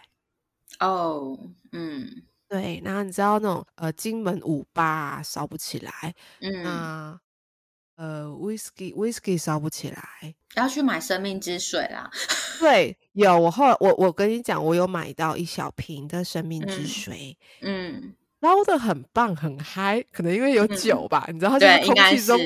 [0.79, 1.37] 哦，
[1.73, 7.19] 嗯，对，然后你知道那种呃金门五八烧不起来，嗯。
[8.03, 12.11] 呃，whisky whisky 烧不起来，要去买生命之水啦。
[12.59, 22.39] 对，有我后来我我跟你讲，我有买到一小瓶的生命之水，嗯，捞的很棒很嗨，可能因为有酒吧，你知道，对，空气中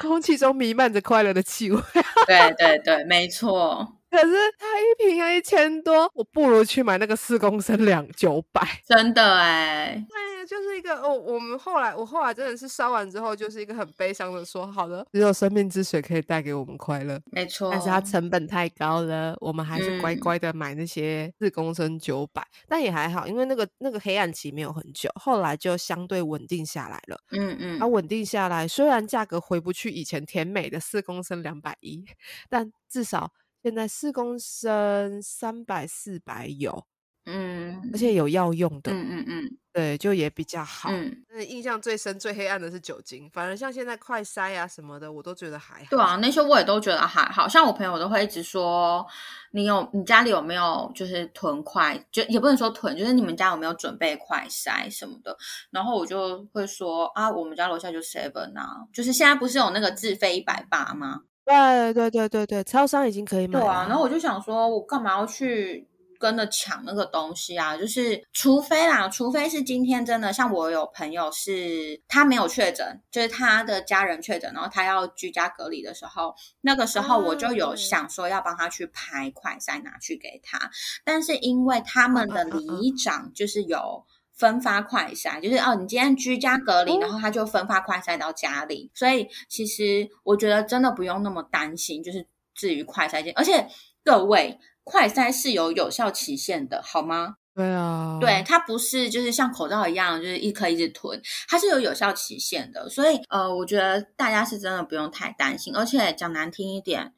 [0.00, 1.78] 空气中弥漫着快乐的气味。
[2.26, 3.86] 对对对，没错。
[4.10, 10.02] 可是它一瓶要一千多，我不如去买那个四公升两九百，真的哎。
[10.46, 10.54] 对。
[10.54, 27.18] 就是一个哦，我们后来我后来真的是烧完之后，就是一个很悲伤的说，好的，只有生命之水可以带给我们快乐，没错，但是它成本太高了，我们还是乖嗯乖的买那些四公升九百，但也还好，因为那个那个黑暗期没有很久，后来就相对稳定下来了。
[27.32, 32.04] 嗯嗯它稳定下来，虽然价格回不去以前甜美的四公升两百一，
[32.48, 33.32] 但至少
[33.62, 36.84] 现在四公升三百四百有，
[37.26, 40.90] 嗯，而且有药用的，嗯嗯嗯对，就也比较好。
[40.92, 41.16] 嗯，
[41.48, 45.86] 印象最深、最黑暗的是酒精，反而像现在快筛啊什么的，我都觉得还好。
[45.90, 49.04] 对啊，那些我也都觉得还好像我朋友都会一直说，
[49.52, 55.36] 你有你家里有没有就是囤快，就也不能说囤，就是你们家有没有准备快筛什么的。
[55.70, 61.22] 然后我就会说啊，我们家楼下就 Seven 啊，就是现在不是有那个自费一百八吗？
[61.46, 63.64] 对对对对对，超商已经可以买了。
[63.64, 65.86] 对啊，然后我就想说，我干嘛要去
[66.24, 67.76] 跟着抢那个东西啊？
[67.76, 80.70] 就是除非啦，除非是今天真的，像我有朋友是他没有确诊，就是他的家人确诊，然后他要居家隔离的时候，那个时候我就有哦想说要帮他去排快筛拿去给他，
[81.04, 84.06] 但是因为他们的里长就是有。
[84.36, 93.68] 分发快筛，就是哦，你今天居家隔离，哦然后他就分发快筛到家里，所以其实我觉得真的不用那么担心，就是至于快筛，而且
[94.02, 97.36] 各位，快筛是有有效期限的，好吗？
[97.54, 107.12] 对啊，对，它不是就是像口罩一样，就是一颗一直囤，它是有有效期限的，所以呃，我觉得大家是真的不用太担心，而且讲难听一点，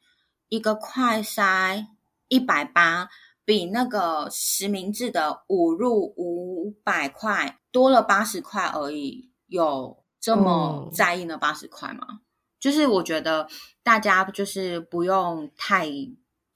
[0.49, 1.85] 一个快筛
[2.27, 3.09] 一百八。
[3.45, 12.19] 比那个实名制的五入五百块多了八十块而已，有这么嗯在意那八十块吗？
[12.59, 13.47] 就是我觉得
[13.83, 15.87] 大家就是不用太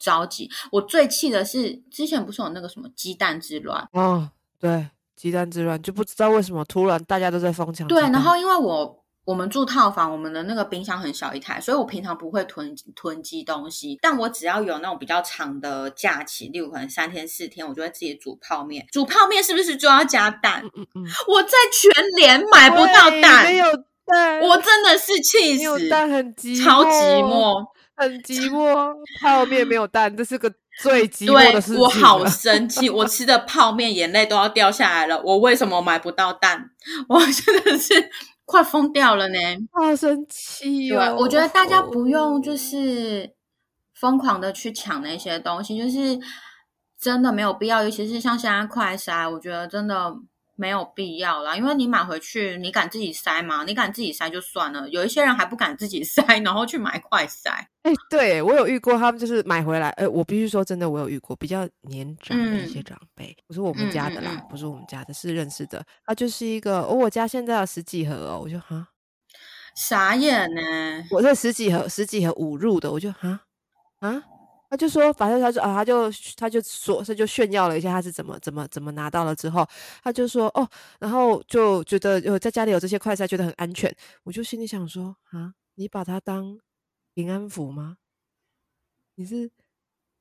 [0.02, 0.50] 着急。
[0.72, 4.30] 我最气的是之前不是有那个什么鸡蛋之乱，哦，
[4.60, 18.86] 对，鸡蛋之乱就不知道为什么突然大家都在疯抢对，然后因为我我们住套房，我们的那个冰箱很小一台，所以我平常不会囤囤积东西，但我只要有那种比较长的假期，例如可能三天四天，我就会自己煮泡面。
[18.92, 20.64] 煮泡面是不是就要加蛋？
[20.66, 23.68] 嗯嗯嗯， 我在全联买不到蛋，没有
[24.06, 27.64] 蛋，我真的是气死，蛋很寂超寂，寞。
[28.02, 28.94] 很寂寞。
[29.22, 35.22] 泡面没有 蛋，这是个最寂寞对的事情我好生气，我吃的泡面眼泪都要掉下来了。
[35.24, 36.72] 我为什么买不到蛋？
[37.08, 37.94] 我真的是
[38.46, 39.38] 快疯掉了呢。
[39.72, 41.16] 好生气对，哦！
[41.20, 43.32] 我觉得大家不用就是
[43.94, 46.20] 疯狂的去抢那些东西，就是
[47.00, 47.84] 真的没有必要。
[47.84, 50.14] 尤其是像现在快筛，我觉得真的
[50.62, 51.58] 没有必要啦。
[51.58, 53.64] 因为你买回去，你敢自己塞吗？
[53.66, 57.50] 你敢自己塞就算了，有一些人还不敢自己塞， 然后去买快塞。
[57.82, 65.84] 哎、对我有遇过，他们就是买回来，呃，我必须说真的，我有遇过比较年长的一些嗯长辈，不是我们家的啦，嗯嗯嗯不是我们家的，是认识的。
[66.06, 68.88] 他就是一个，哦，我家现在有十几盒哦，我就哈，
[69.76, 73.42] 傻眼呢、我这十几盒十几盒五入的，我就哈
[74.00, 74.22] 啊，
[74.72, 79.68] 他就说，反正他就啊，他就他就说，他就炫耀了一下他是怎么怎么怎么拿到了之后，
[80.02, 80.66] 他就说哦，
[80.98, 83.94] 然后就觉得有在家里有这些快餐，觉得很安全。
[84.24, 86.58] 我就心里想说啊，你把它当
[87.14, 87.98] 平安符吗？
[89.16, 89.52] 你是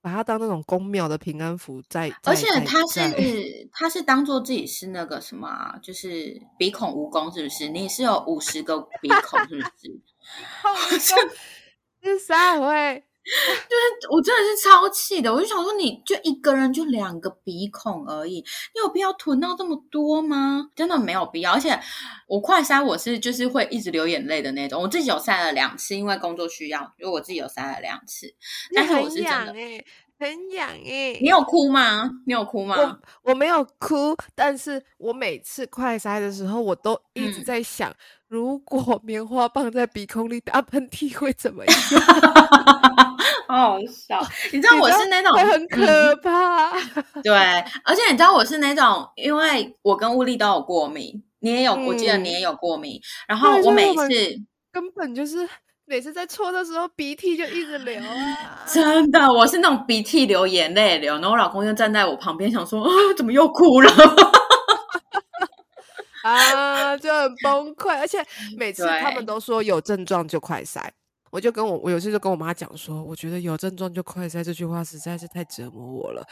[0.02, 2.10] 把它当那种公庙的平安符在？
[2.24, 7.68] 而且他是他是当做自己是那个什么啊，就是鼻孔蜈蚣，是不是？
[7.68, 10.00] 你是有五十个鼻孔，是不是？
[10.60, 10.98] 后宫
[12.02, 13.04] 是啥会？
[14.10, 18.36] 我真的是超气的，我就想说，你就一个人就两个鼻孔而已，
[18.74, 20.68] 你有必要囤到这么多吗？
[20.74, 21.52] 真的没有必要。
[21.52, 21.78] 而且
[22.26, 28.34] 我快塞我是就是会一直流眼泪的那种，我自己有塞了两次，因为工作需要，就我自己有塞了两次。
[28.74, 29.84] 但是我是真的，哎、
[30.18, 32.10] 很痒哎、你有哭吗？
[32.26, 33.30] 你有哭吗我？
[33.30, 37.94] 我没有哭，但是我每次快塞的时候，我都一直嗯在想，
[38.28, 41.74] 如果棉花棒在鼻孔里打喷嚏会怎么样？
[43.46, 44.20] 好好笑，
[44.52, 46.70] 你知道我是那种会很嗯可怕。
[47.22, 47.32] 对，
[47.84, 53.00] 而且你知道我是那种，因为我跟物力都有过敏，你也有，我记得你嗯也有过敏。
[53.26, 54.08] 然后我每次
[54.72, 55.48] 根本就是
[55.86, 58.64] 每次在搓的时候，鼻涕就一直流啊。
[58.68, 63.90] 真的，我是那种鼻涕流、眼泪流，然后我老公就站在我旁边，想说啊，怎么又哭了？
[66.22, 68.22] 啊，就很崩溃，而且
[68.58, 70.80] 每次他们都说有症状就快筛，
[71.30, 76.26] 我就跟我我有次就跟我妈讲说，我觉得有症状就快塞这句话实在是太折磨我了。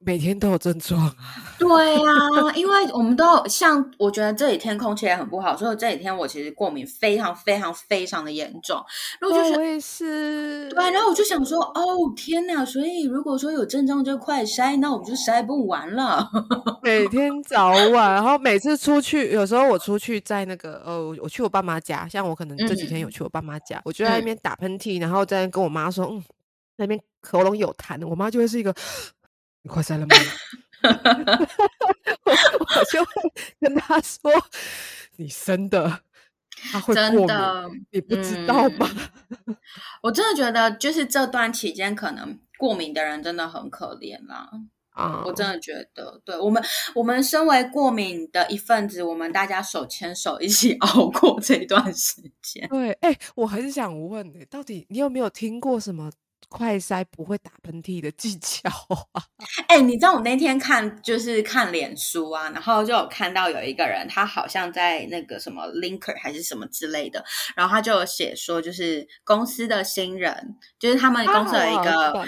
[0.00, 1.14] 每天都有症状啊。
[1.58, 2.02] 对呀、
[2.56, 8.76] 因为我们都像我觉得这几天空气也很不好，所以这几天我其实过敏非常非常非常的严重。
[9.20, 10.68] 然后我就我也是。
[10.70, 12.64] 对，然后我就想说，哦天哪！
[12.64, 16.28] 所以如果说有症状就快筛，那我们就筛不完了。
[16.82, 26.22] 每天早晚，然后每次出去，有时候我出去在那个呃，我去我爸妈家，像我可能这几天有去我爸妈家，我就在那嗯边打喷嚏，然后在跟我妈说，嗯，
[26.76, 29.13] 那边喉咙有痰，我妈就会是一个，你
[29.68, 30.14] 快塞了吗？
[32.24, 34.30] 我我就会跟他说，
[35.16, 36.00] 你生的，
[36.72, 38.88] 他会真的，你不知道吗？
[40.02, 44.50] 我真的觉得，就是这段期间，可能过敏的人真的很可怜啦。
[44.90, 46.62] 啊，我真的觉得，对我们，
[46.94, 52.68] 我们身为过敏的一份子，我们大家手牵手一起 熬过这段时间。
[52.68, 56.12] 对，哎、我很想问、欸，到底你有没有听过什么
[56.48, 58.68] 快塞不会打喷嚏的技巧
[59.12, 59.22] 啊？
[59.68, 67.24] 哎、你知道我那天看就是看脸书啊，然后就有看到有一个人，他好像在那个什么 Linker 还是什么之类的，
[67.56, 72.24] 然后他就有写说，就是公司的新人，就是他们公司有一啊个、我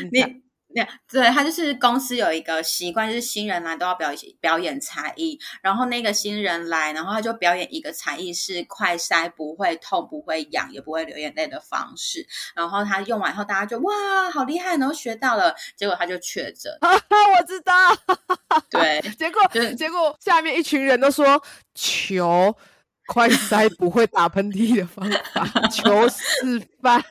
[0.84, 17.72] 对对，他就是公司有一个习惯，就是新人来都要表演表演才艺，然后那个新人来，然后他就表演一个才艺是快塞不会痛、不会痒、也不会流眼泪的方式，然后他用完以后，大家就哇好厉害，然后学到了，结果他就确诊， 我知道，
[18.70, 19.00] 对。
[19.16, 21.42] 结果就是结果下面一群人都说
[21.74, 22.54] 求
[23.06, 27.02] 快塞不会打喷嚏的方法， 求示范。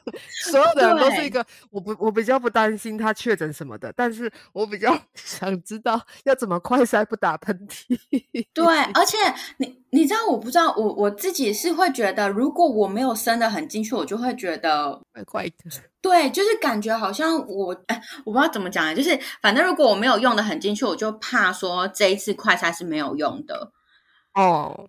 [0.43, 7.97] 所有的人都是一对个，我不我比较不担心他确诊什么的，但是我比较想知道要怎么快塞不打喷嚏。
[8.53, 9.17] 对，而且
[9.57, 15.55] 你你知道，我不知道，我我自己是会觉得，如果我没有伸的很进去，我就会觉得，怪怪的。
[16.01, 23.71] 对，就是感觉好像我，哎，我不知道怎么讲啊，就是反正如果我没有用的很进去，我就怕说这一次快塞是没有用的，
[24.35, 24.87] 哦，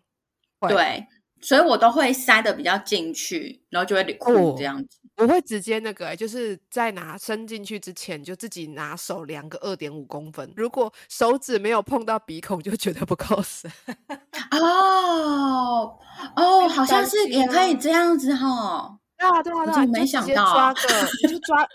[0.67, 1.07] 会对，
[1.41, 4.99] 所以我都会塞的比较进去，然后就会哭哦这样子。
[5.17, 10.53] 我会直接那个、欸，就是在拿伸进去之前，就自己拿手量个二点五公分。
[10.55, 13.71] 如果手指没有碰到鼻孔，就觉得不够深。
[14.53, 15.99] 哦
[16.37, 18.99] 哦，好像是也可以啊这样子哈。
[19.17, 21.67] 对啊，对啊，对啊，没想到啊抓个，你就抓。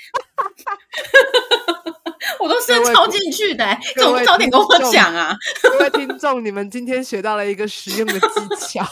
[2.38, 5.34] 我都伸各位听超进去的、欸，怎么不早点跟我讲啊？
[5.62, 8.28] 各位听众，你们今天学到了一个实用的技
[8.58, 8.84] 巧。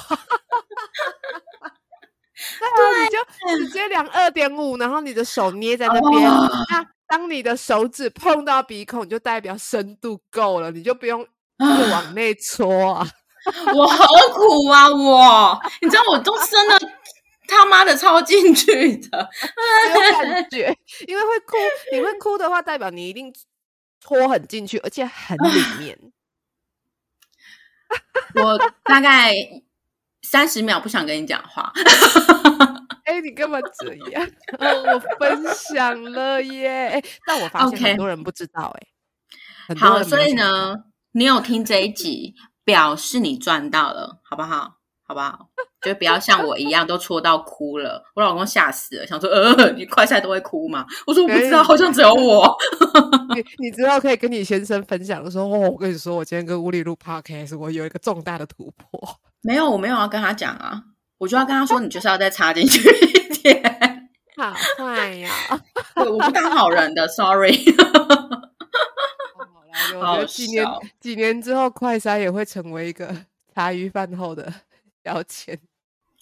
[2.61, 3.19] 对啊，你就
[3.59, 6.31] 直接量二点五，然后你的手捏在那边。
[6.31, 13.09] 哦那当你的手指碰到鼻孔，就代表深度够了，你就不用往内搓啊。
[13.75, 14.05] 我好
[14.35, 15.59] 苦啊我？
[15.81, 16.79] 你知道我都伸了
[17.49, 19.09] 他妈的超进去的，
[20.13, 20.77] 感觉，
[21.09, 21.57] 因为会哭。
[21.93, 23.33] 你会哭的话，代表你一定
[24.01, 25.99] 拖很进去，而且很里面。
[28.45, 29.33] 我大概
[30.23, 31.73] 三十秒不想跟你讲话。
[33.05, 34.31] 哎、你干嘛这样？
[34.59, 36.89] 哦，我分享了耶！
[36.89, 38.77] 哎、但我发现很多人不知道、
[39.69, 42.35] 哎，好，所以，呢，你有听这一集，
[42.65, 44.75] 表示你赚到了，好不好？
[45.03, 45.49] 好不好？
[45.81, 50.85] 就不要像我一样都戳到哭了，我老公吓死了，想说呃，你快赛都会哭吗？
[51.07, 52.57] 我说我不知道，哎好像只有我。
[53.35, 59.01] 你你知道可以跟你先生分享说，哦，我跟你说，我今天跟乌里录 podcast，我有一个重大的突破。
[59.43, 60.83] 没有，我没有要跟他讲啊，
[61.19, 64.09] 我就要跟他说，你就是要再插进去一点。
[64.37, 65.31] 好坏呀！
[65.97, 67.57] 我我不当好人的，sorry。
[69.37, 70.67] 好啦我好觉得几年
[71.01, 73.15] 几年之后，快筛也会成为一个
[73.55, 74.53] 茶余饭后的
[75.09, 75.59] 标签。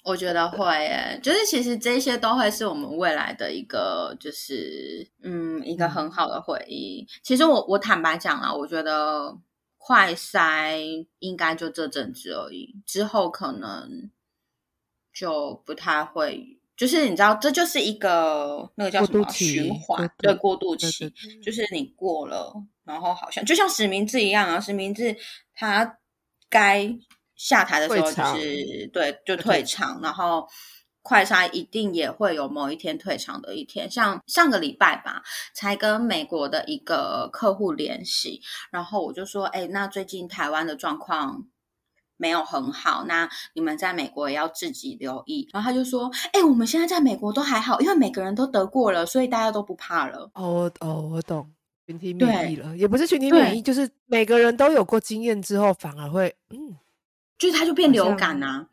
[0.05, 7.05] 我觉得会诶，就是其实这些都会是我们未来的一个，就是嗯，一个很好的回忆。
[7.25, 9.37] 其实我我坦白讲啊，我觉得
[9.79, 14.09] 快筛应该就这阵子而已，之后可能
[15.13, 16.57] 就不太会。
[16.77, 21.13] 就是你知道，这就是一个那个叫什么循环对过渡期
[21.43, 25.17] 就是你过了，然后好像就像史明志一样啊，史明志
[25.53, 25.99] 他
[26.49, 26.97] 该
[27.37, 30.47] 下台的时候就是对就就退退场，然后
[31.03, 33.91] 快杀一定也会有某一天退场的一天。
[33.91, 35.23] 像上个礼拜吧，
[35.55, 41.47] 才跟美国的一个客户联系，然后我就说，哎，那最近台湾的状况。
[42.19, 45.47] 没有很好，那你们在美国也要自己留意。
[45.53, 50.31] 然后他就说：“哎、我们现在在美国都还好，因为每个人都得过了，所以大家都不怕了。
[50.33, 51.47] 哦，我哦，我懂，
[51.87, 56.75] 群体对免疫了，也不是群体免疫，就是每个人都有过经验之后，反而会嗯，”
[57.39, 58.67] 就是它就变流感啊。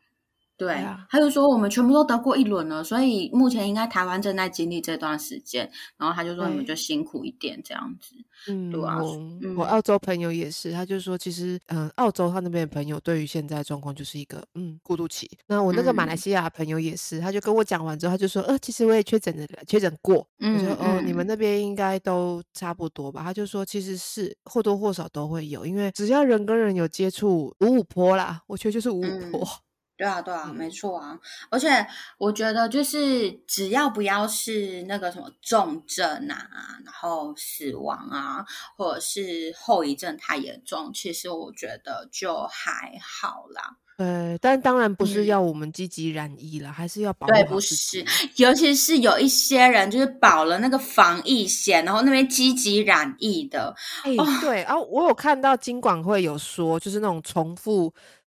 [0.56, 5.70] 对啊，他就说我们全部都得过一轮了，所以目前应该台湾正在经历这段时间。
[5.98, 8.16] 然后他就说你们就辛苦一点这样子。
[8.48, 15.30] 嗯，对啊我嗯我澳洲朋友也是，他就说其实，嗯、澳洲他那边的朋友对于现在状况就是一个嗯过渡期。
[15.48, 20.16] 那我那个马来嗯西亚朋友也是，他就跟我讲完之后，他就说，呃，其实我也确诊了，确诊过。
[20.40, 23.24] 我说，嗯哦，你们嗯那边应该都差不多吧？
[23.24, 29.48] 他就说，其实是或多或少都会有，因为只要人跟人有接触，五五坡啦，我觉得就是五五嗯坡。
[29.96, 31.18] 对啊，对啊，嗯没错啊。
[31.50, 31.86] 而且
[32.18, 43.78] 我觉得，就是只要不要是那个什么重症啊，然后死亡啊，或者是后遗症太严重，其实我觉得就还好啦。
[43.96, 48.04] 对，但当然不是嗯要我们积极染疫了，还是要保护对，不是，
[48.38, 57.94] 尤其是有一些人就是保了那个防疫险，然后那边积极染疫的，哎、哦对，啊我有看到金管会有说，就是那种重复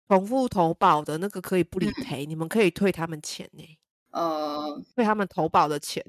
[0.10, 2.04] 重复投保的那个可以不理嗯。
[2.04, 3.64] 赔，你们可以退他们钱呢、
[4.12, 6.04] 呃，退他们投保的钱。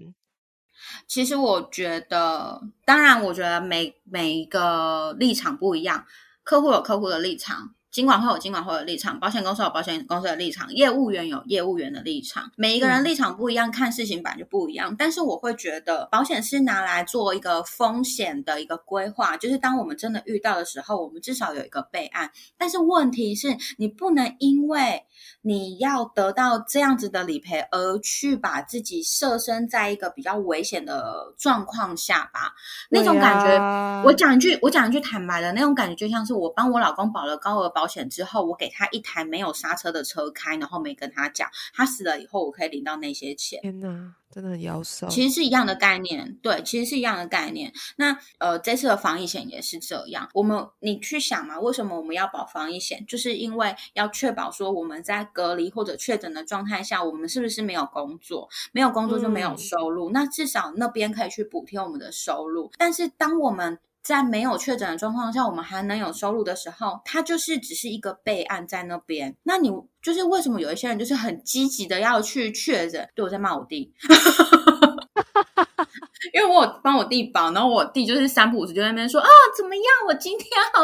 [1.06, 6.06] 其实我觉得，当然，我觉得每每一个立场不一样，
[6.42, 14.94] 客户有客户的立场，金管会有金管会的立场，保险公司有保险公司的立场，业务员有业务员的立场，每一个人嗯立场不一样，看事情本来就不一样。
[14.96, 22.30] 但是我会觉得，保险是拿来做一个风险的一个规划，就是当我们真的遇到的时候，我们至少有一个备案。
[22.56, 25.04] 但是问题是你不能因为
[25.42, 32.52] 你要得到这样子的理赔，而去把自己设身在一个比较危险的状况下吧。
[32.88, 43.60] 那种感觉，啊我讲一句，我讲一句坦白的，那种感觉就像是我帮我老公保了高额保险之后，我给他一台没有刹车的车开，然后没跟他讲，他死了以后，我可以领到那些钱。
[43.62, 45.08] 天哪，真的很妖兽。
[45.08, 47.72] 其实是一样的概念，对，其实是一样的概念。
[47.96, 50.28] 那呃，这次的防疫险也是这样。
[50.34, 53.04] 我们你去想嘛，为什么我们要保防疫险？
[53.06, 58.48] 就是因为要确保说我们在隔离或者确诊的状态下，我们是不是没有工作？
[58.72, 62.70] 没有工作就没有嗯收入，那至少那边可以去补贴我们的收入。
[62.78, 69.36] 但是当我们在没有确诊的状况下，我们还能有收入的时候，它就是只是一个备案在那边。
[69.42, 69.70] 那你
[70.02, 73.08] 就是为什么有一些人就是很积极的要去确诊？
[73.14, 73.92] 对我在骂我弟，
[76.32, 80.82] 因为我有帮我弟保，然后我弟就是三不五时就在那边说啊怎么样，我今天好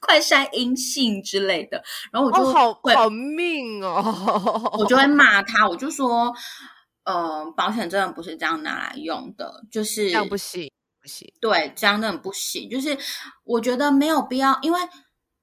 [0.00, 4.70] 快筛阴性之类的，然后我就哦，好会好命哦！
[4.78, 6.32] 我就会骂他，我就说，
[7.04, 10.70] 呃，保险真的不是这样拿来用的，就是这样不行，
[11.04, 11.30] 不行。
[11.38, 12.70] 对，这样真的不行。
[12.70, 12.96] 就是
[13.44, 14.80] 我觉得没有必要，因为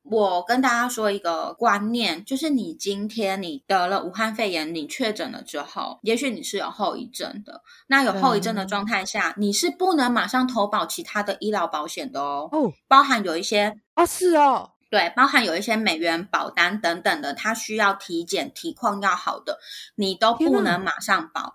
[0.02, 7.62] 我跟大家说一个观念，就是你今天你得了武汉肺炎，你确诊了之后，也许你是有后遗症的。
[7.86, 19.60] 那有后遗症的嗯状态下，你是不能马上投保其他的医疗保险的哦，哦包含有一些啊，是哦，对，包含有一些美元保单等等的，它需要体检、体况要好的，
[19.94, 21.54] 你都不能马上保。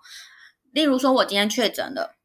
[0.71, 2.16] 例如说，我今天确诊了，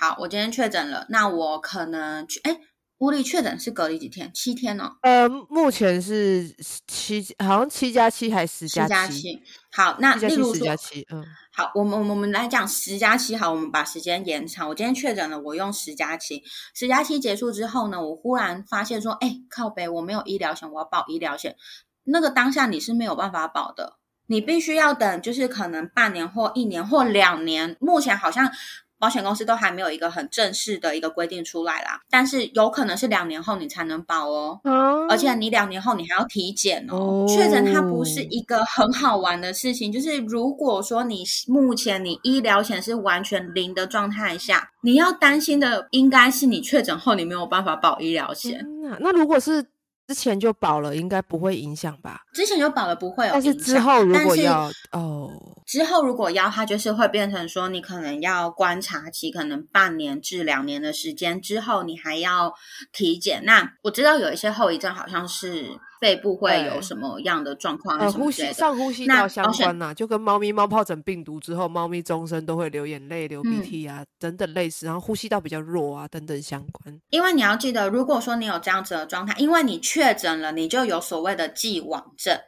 [0.00, 2.56] 好，我今天确诊了，那我可能去，哎，
[2.98, 4.30] 屋里确诊是隔离几天？
[4.32, 6.54] 七天哦，呃，目前是
[6.86, 9.42] 七，好像七加七还是十十加七？
[9.72, 14.68] 好，那例如说，加七，嗯，好，我们我们来讲十加七，好，我们把时间延长。
[14.68, 16.44] 我今天确诊了，我用十加七，
[16.74, 21.56] 十加七结束之后呢，我忽然发现说，哎，靠北，我没有医疗险，我要保医疗险。
[22.04, 27.76] 那个当下你是没有办法保的，你必须要等，就是可能半年或一年或两年。
[27.80, 28.50] 目前好像
[28.98, 34.60] 保险公司都还没有一个很正式的一个规定出来啦，但是有可能是两年后你才能保哦。
[34.64, 37.26] 啊而且你两年后你还要体检哦哦。
[37.28, 48.66] 确诊它不是一个很好玩的事情，就是如果说你目前你医疗险是完全零的状态下，你要担心的应该是你确诊后你没有办法保医疗险。
[49.00, 49.64] 那如果是
[50.08, 52.22] 之前就保了，应该不会影响吧？
[52.32, 55.30] 之前就保了不会有但是，之后如果要哦，
[55.66, 62.54] 之后如果要，它就是会变成说，你可能要观察期，可能半年至两年的时间之后，你还要
[62.90, 63.44] 体检。
[63.44, 68.30] 那我知道有一些后遗症，好像是肺部会有什么样的状况，呃，呼。
[68.30, 77.00] 吸上呼吸道相关呐、就跟猫咪猫疱疹病毒之后，猫咪终身都会流眼泪、流鼻嗯涕啊、等等类似，然后呼吸道比较弱啊等等相关。
[77.10, 82.38] 因为你要记得，如果说你有这样子的状态，因为你确诊了，你就有所谓的既往症。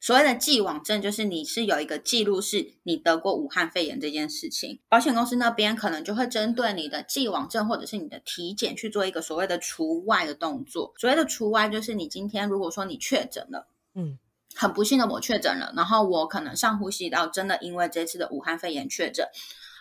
[0.00, 10.94] 所谓的既往症，就是你是有一个记录，是你得过武汉肺炎这件事情，保险公司那边可能就会针对你的既往症或者是你的体检去做一个所谓的除外的动作。
[10.98, 14.18] 所谓的除外，就是你今天如果说你确诊了，嗯，
[14.54, 19.26] 很不幸的我确诊了，然后我可能上呼吸道真的因为这次的武汉肺炎确诊，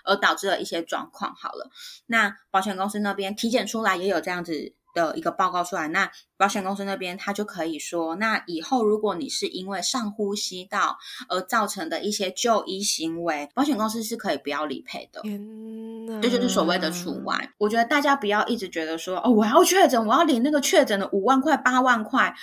[0.04, 1.36] 而导致了一些状况。
[1.36, 1.70] 好了，
[2.08, 10.98] 那保险公司那边体检出来也有这样子的一个报告出来，那保险公司那边他就可以说，那以后如果你是因为上呼吸道
[11.30, 15.22] 而造成的一些就医行为，保险公司是可以不要理赔的。
[15.22, 17.54] 天，这就是所谓的除外。
[17.60, 22.34] 我觉得大家不要一直觉得说，哦，我要确诊，我要领那个确诊的五万块、八万块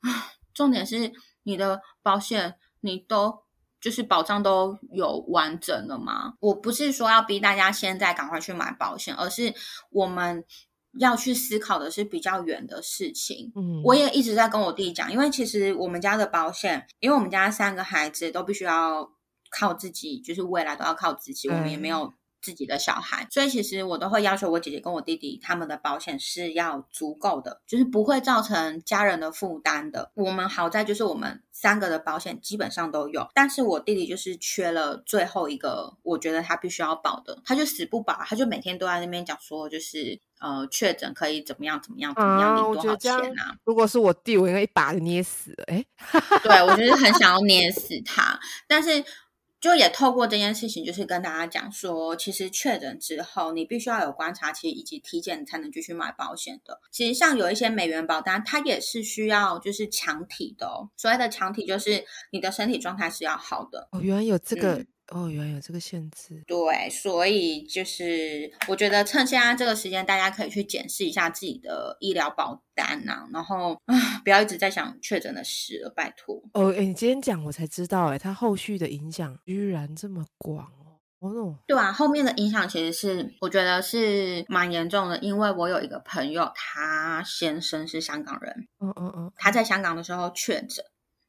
[0.00, 0.28] 啊。
[0.52, 1.10] 重点是
[1.44, 3.40] 你的保险，你都。
[3.82, 6.34] 就是保障都有完整了吗？
[6.38, 9.52] 我不是说要逼大家现在赶快去买保险，而是
[9.90, 10.44] 我们
[10.98, 13.52] 要去思考的是比较远的事情。
[13.54, 19.10] 嗯，我也一直在跟我弟讲，因为其实我们家的保险，因为我们家三个孩子都必须要
[19.50, 22.12] 靠自己，就是未来都要靠自己，我们也没有。
[22.42, 30.10] 自己的小孩，所以其实我都会要求我姐姐跟我弟弟他们的保险是要足够的，就是不会造成家人的负担的。
[30.14, 43.54] 我们好在就是我们三个的保险基本上都有，但是我弟弟就是缺了最后一个，我觉得他必须要保的，他就死不保，他就每天都在那边讲说，就是呃确诊可以怎么样怎么样怎么样领多少钱啊？
[43.64, 45.64] 如果是我弟，我应该一把就捏死了。
[45.68, 45.84] 哎，
[46.42, 49.04] 对我就是很想要捏死他， 但是。
[49.62, 56.80] 就也透过这件事情，就是跟大家讲说，其实确诊之后，你必须要有观察期以及体检才能继续买保险的。
[56.90, 60.90] 其实像有一些美元保单，它也是需要就是强体的哦。
[60.96, 63.88] 所谓的强体，就是你的身体状态是要好的。
[63.92, 64.84] 哦，原来有这个。
[65.08, 66.42] 哦，原来有这个限制。
[66.46, 76.42] 对，所以就是我觉得趁现在这个时间，大家可以去检视一下自己的医疗保单呐，然后啊，不要一直在想确诊的事了，拜托。
[76.54, 81.28] 哦，哎，你今天讲我才知道，哎，它后续的影响居然这么广哦。
[81.28, 90.84] 哦，对啊，后面的影响其实是我觉得是蛮严重的，因为我有一个朋友，他先生是香港人，嗯嗯嗯，他在香港的时候确诊，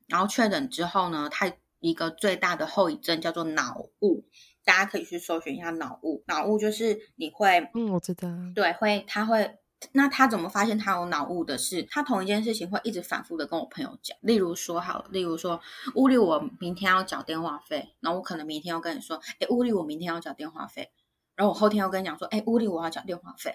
[0.07, 1.51] 然后确诊之后呢，他。
[1.83, 4.23] 一个最大的后遗症叫做脑雾，
[4.63, 6.23] 大家可以去搜寻一下脑雾。
[6.27, 9.57] 脑雾就是你会，嗯，我知道，对，会，他会，
[9.91, 11.57] 那他怎么发现他有脑雾的？
[11.57, 14.17] 是他同一件事情会一直反复的跟我朋友讲。
[14.21, 15.59] 例如说，好，例如说，
[15.95, 20.89] 屋里我明天要缴电话费，然后我可能明天要跟你说，哎，屋里我明天要缴电话费，
[21.35, 23.53] 然后我后天要跟你讲说，哎，屋里我要缴电话费。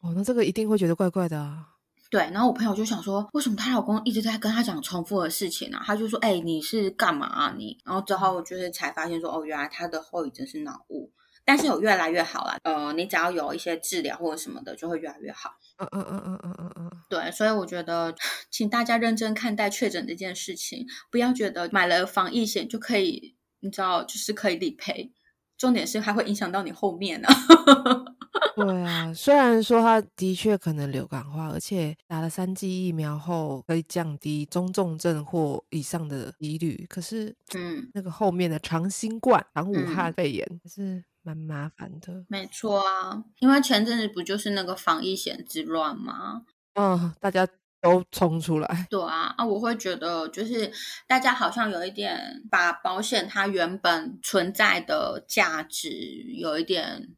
[0.00, 1.74] 哦，那这个一定会觉得怪怪的啊。
[2.10, 5.78] 对，然后我朋友就想说，为什么她老公一直在跟她讲重复的事情呢？
[5.84, 11.12] 她就说：“哎，你是干嘛啊你？”然后之后就是才发现说，哦，原来她的后遗症是脑雾，
[11.44, 12.56] 但是有越来越好了。
[12.62, 15.50] 呃，你只要有一些治疗或者什么的，就会越来越好。
[15.78, 16.90] 嗯嗯嗯嗯嗯嗯嗯。
[17.10, 18.14] 对，所以我觉得，
[18.50, 25.12] 请大家认真看待确诊这件事情，不要觉得买了防疫险就可以，你知道，就是可以理赔。
[25.58, 27.28] 重点是还会影响到你后面呢。
[28.56, 42.24] 对啊，虽然说它的确可能流感化，而且打了三剂疫苗后可以降低中重症或以上的几率，可是，嗯，那个后面的长新冠、长武汉肺炎还是蛮麻烦的。
[42.28, 46.42] 没错啊，因为前阵子不就是那个防疫险之乱吗？
[46.74, 47.46] 嗯，大家
[47.80, 48.86] 都冲出来。
[48.90, 50.72] 对啊，啊，我会觉得就是
[51.06, 55.88] 大家好像有一点把保险它原本存在的价值
[56.36, 57.14] 有一点。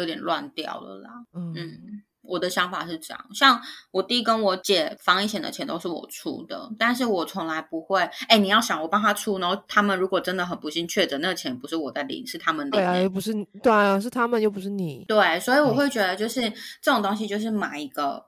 [0.00, 13.32] 有点乱掉了啦，嗯，我的想法是这样，像我弟跟我姐防疫险的钱都是我出的，但是我从来不会，哎，你要想我帮他出，然后他们如果真的很不幸确诊，那个钱不是我在领，是他们领，对啊，又不是，
[13.62, 16.42] 对啊，是他们又不是你，对，所以我会觉得就是
[16.82, 18.26] 这种东西就是买一个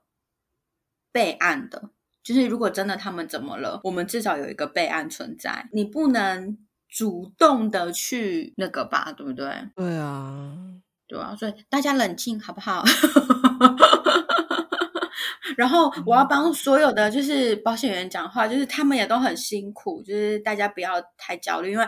[1.12, 1.90] 备案的，
[2.24, 6.56] 就是如果真的他们怎么了，我们至少有一个备案存在，你不能
[6.88, 9.46] 主动的去那个吧，对不对？
[9.76, 10.56] 对啊。
[11.10, 12.84] 对啊，所以大家冷静好不好？
[15.56, 21.84] 然后我要帮所有的就是保险员讲话，就是他们也都很辛苦，就是大家不要太焦虑，因为。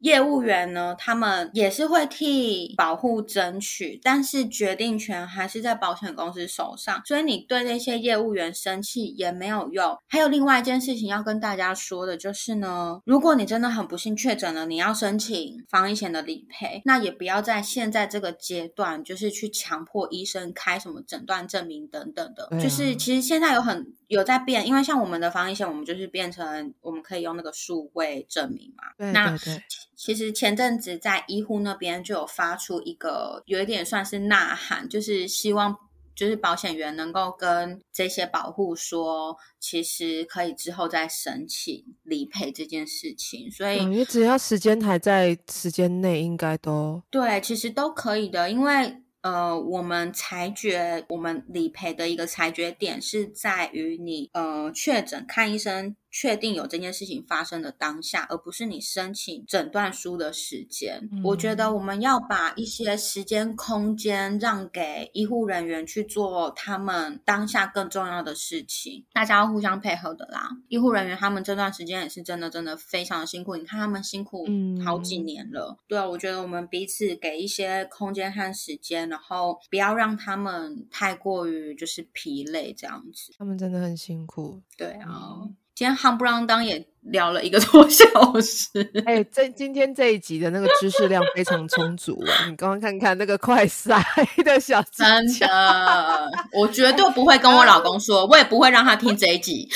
[0.00, 7.02] 业务员呢，他们也是会替保护争取，但是决定权还是在保险公司手上。
[7.04, 9.96] 所以你对那些业务员生气也没有用。
[10.08, 22.48] 还有另外一件事情要跟大家说的就是呢，如果你真的很不幸确诊了，你要申请防疫险的理赔，那也不要在现在这个阶段就是去强迫医生开什么诊断证明等等的。
[22.60, 28.84] 就是其实现在有很有在变，因为像我们的防疫险，我们就是变成我们可以用那个数位证明嘛。
[28.96, 29.62] 对对对。
[30.02, 35.76] 其实前阵子在医护那边就有发出一个有一点算是呐喊，就是希望
[36.16, 43.50] 就是保险员能够跟这些保护说，其实可以之后再申请理赔这件事情。
[43.50, 48.50] 所以，因为只要时间还在时间内，应该都对，其实都可以的。
[48.50, 55.94] 因为呃，我们裁决我们理赔的一个裁决点是在于你呃确诊看医生。
[56.10, 61.08] 确定有这件事情发生的当下，而不是你申请诊断书的时间。
[61.24, 70.50] 我觉得我们要把一些时间空间让给医护人员去做他们当下更重要的事情，大家要互相配合的啦。
[70.68, 74.46] 医护人员他们这段时间也是真的真的非常的辛苦，你看他们辛苦
[74.84, 75.76] 好几年了。
[75.86, 83.32] 对啊，我觉得我们彼此给一些空间和时间，然后不要让他们太过于就是疲累这样子。
[83.38, 84.60] 他们真的很辛苦。
[84.76, 85.48] 对啊。
[85.80, 88.04] 今天夯不啷当也聊了一个多小
[88.42, 88.68] 时，
[89.06, 92.44] 哎，这今天这一集的那个知识量非常充足啊！
[92.46, 93.98] 你刚刚看看那个快塞
[94.44, 99.66] 的小，真的，我绝对不会跟我老公说，我也不会让他听这一集。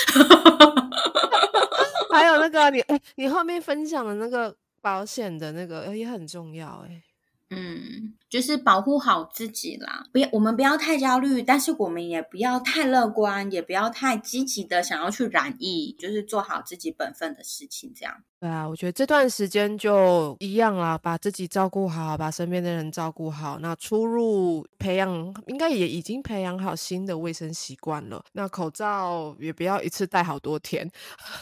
[2.13, 7.01] 还有那个你，哎，你后面分享的那个保险的那个也很重要，哎。
[7.49, 18.13] 嗯，就是保护好自己啦，不要我们不要太焦虑，但是我们也不要太乐观，也不要太积极的想要去染疫，就是做好自己本分的事情，这样。
[18.41, 23.61] 对啊，我觉得这段时间就一样啦，把自己照顾好，把身边的人照顾好。
[23.61, 25.09] 那出入培养，
[25.47, 28.21] 应该也已经培养好新的卫生习惯了。
[28.33, 30.91] 那口罩也不要一次戴好多天。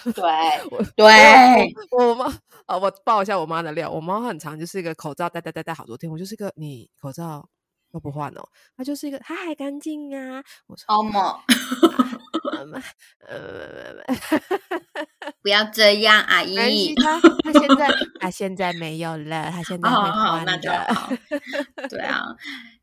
[0.15, 0.23] 对，
[0.95, 2.27] 对，我妈
[2.67, 7.49] 啊，我爆一下我妈的料，我妈很长就是一个口罩戴戴戴戴好多天，我就是个你口罩
[7.91, 10.43] 都不换哦，他就是一个他还干净啊。
[10.67, 11.41] 我说好嘛。
[13.29, 13.95] 呃，
[15.43, 16.95] 不要这样，阿姨。
[16.95, 17.89] 他他现在
[18.21, 20.59] 他现在没有了，他现在会换的。
[21.89, 22.23] 对啊，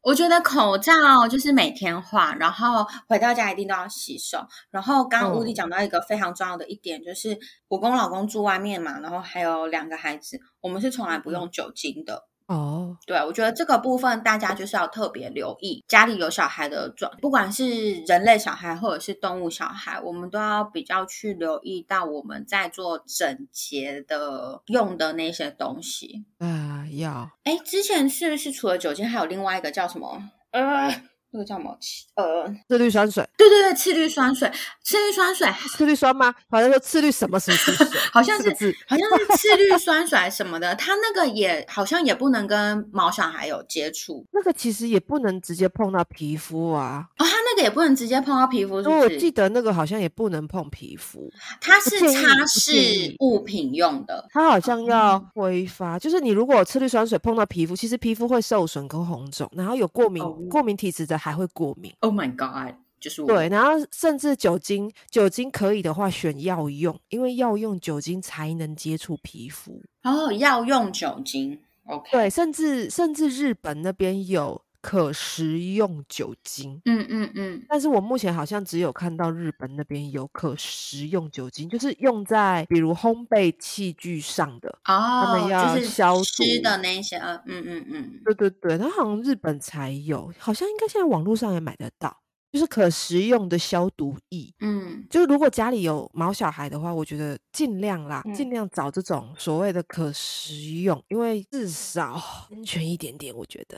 [0.01, 4.45] 我觉得口罩就是每天换，然后回到家一定都要洗手。
[4.69, 7.37] 然后刚刚乌迪讲到一个非常重要的一点，就是
[7.69, 12.27] 我跟我老公住外面嘛，然后还有两个孩子，我们是从来不用酒精的。
[12.49, 27.29] 哦，对，我觉得这个部分大家就是要特别留意，家里有小孩的状，不管是人类小孩或者是动物小孩，我们都要比较去留意到我们在做整洁的用的那些东西啊，要。
[27.43, 30.31] 哎，之前是不是除了酒精，还有另外一个叫什么？
[30.49, 31.03] 呃。
[31.31, 31.77] 那个叫什么？
[32.15, 33.27] 呃，次氯酸水。
[33.37, 34.51] 对对对，次氯酸水，
[34.83, 36.33] 次氯酸水，次氯酸吗？
[36.49, 37.75] 好像说次氯什么什么水，
[38.11, 40.73] 好像是，好像是次氯酸水什么的。
[40.75, 44.25] 它那个也好像也不能跟毛小孩有接触。
[44.31, 47.07] 那个其实也不能直接碰到皮肤啊。
[47.19, 48.97] 哦，它那个也不能直接碰到皮肤，是不是？
[48.97, 51.31] 我记得那个好像也不能碰皮肤。
[51.61, 54.27] 它是擦拭物品用的。
[54.31, 61.18] 它好像要挥发，就是你如果次氯酸水碰到皮肤，其实皮肤会受损跟红肿，然后有过敏、过敏体质的。
[61.19, 61.93] 还会过敏。
[61.99, 62.73] Oh my god！
[62.99, 69.81] 就是对，然后甚至酒精，酒精可以的话选药用，因为药用酒精才能接触皮肤。
[70.03, 72.09] 哦，药用酒精，OK。
[72.11, 74.61] 对，甚至甚至日本那边有。
[74.81, 88.33] 可食用酒精，嗯嗯嗯，但是我目前好像只有看到日本那边有可食用酒精，就是用在比如烘焙器具上的哦，他们要消毒的那些，嗯嗯嗯，对。
[88.39, 92.15] 对对，它好像日本才有，好像应该现在网络上也买得到，
[92.53, 102.13] 就是可食用的消毒液，嗯，就是如果家里有毛小孩的话，我觉得尽量啦，尽量找这种所谓的可食用，因为至少
[102.49, 103.77] 安全一点点，我觉得。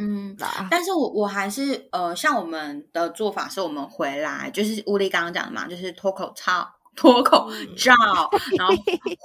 [0.00, 0.36] 嗯，
[0.70, 7.92] 但是我我还是呃，像我们的做法是，我们回来就是乌力刚刚讲的嘛，就是脱口罩、脱口罩，
[8.56, 8.72] 然后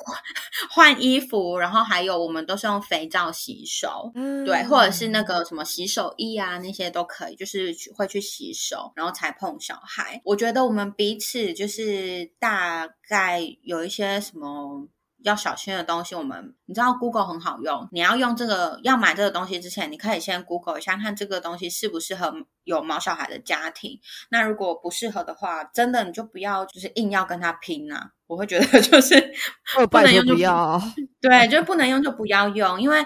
[0.71, 4.11] 换衣服，然后还有我们都是用肥皂洗手，
[4.43, 10.19] 对，或者是那个什么洗手液啊，那些都可以，就是会去洗手，然后才碰小孩。
[10.25, 14.87] 我觉得我们彼此就是大概有一些什么。
[15.23, 17.87] 要小心的东西，我们你知道 Google 很好用。
[17.91, 22.31] 你要用这个要买这个东西之前，你可以先 Google 一下，看这个东西适不适合
[22.63, 23.99] 有毛小孩的家庭。
[24.29, 28.11] 那如果不适合的话，真的你就不要就是硬要跟他拼啊！
[28.27, 29.33] 我会觉得 就是
[29.89, 30.81] 不能用就不要，
[31.21, 33.05] 对，就是不能用就不要用，因为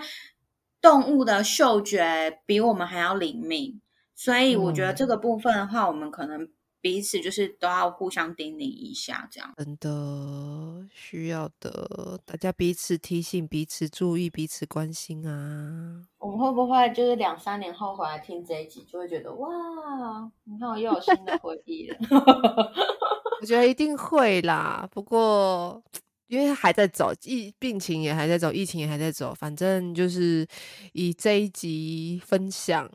[0.82, 3.82] 动物的嗅觉比我们还要灵敏，
[4.16, 6.50] 所以我觉得这个部分的话，我们可能。
[6.88, 16.02] 彼此就是都要互相叮咛一下，这样真的需要的，大家彼此提醒、彼此注意、彼此关心啊。
[16.18, 21.98] 我们会不会就是两三年后回来听这一集，就会觉得哇，你看我又有新的回忆了？
[23.42, 24.88] 我觉得一定会啦。
[24.90, 25.84] 不过
[26.28, 30.48] 因为还在走，疫病情也还在走，疫情也还在走，反正就是
[30.94, 32.90] 以这一集分享。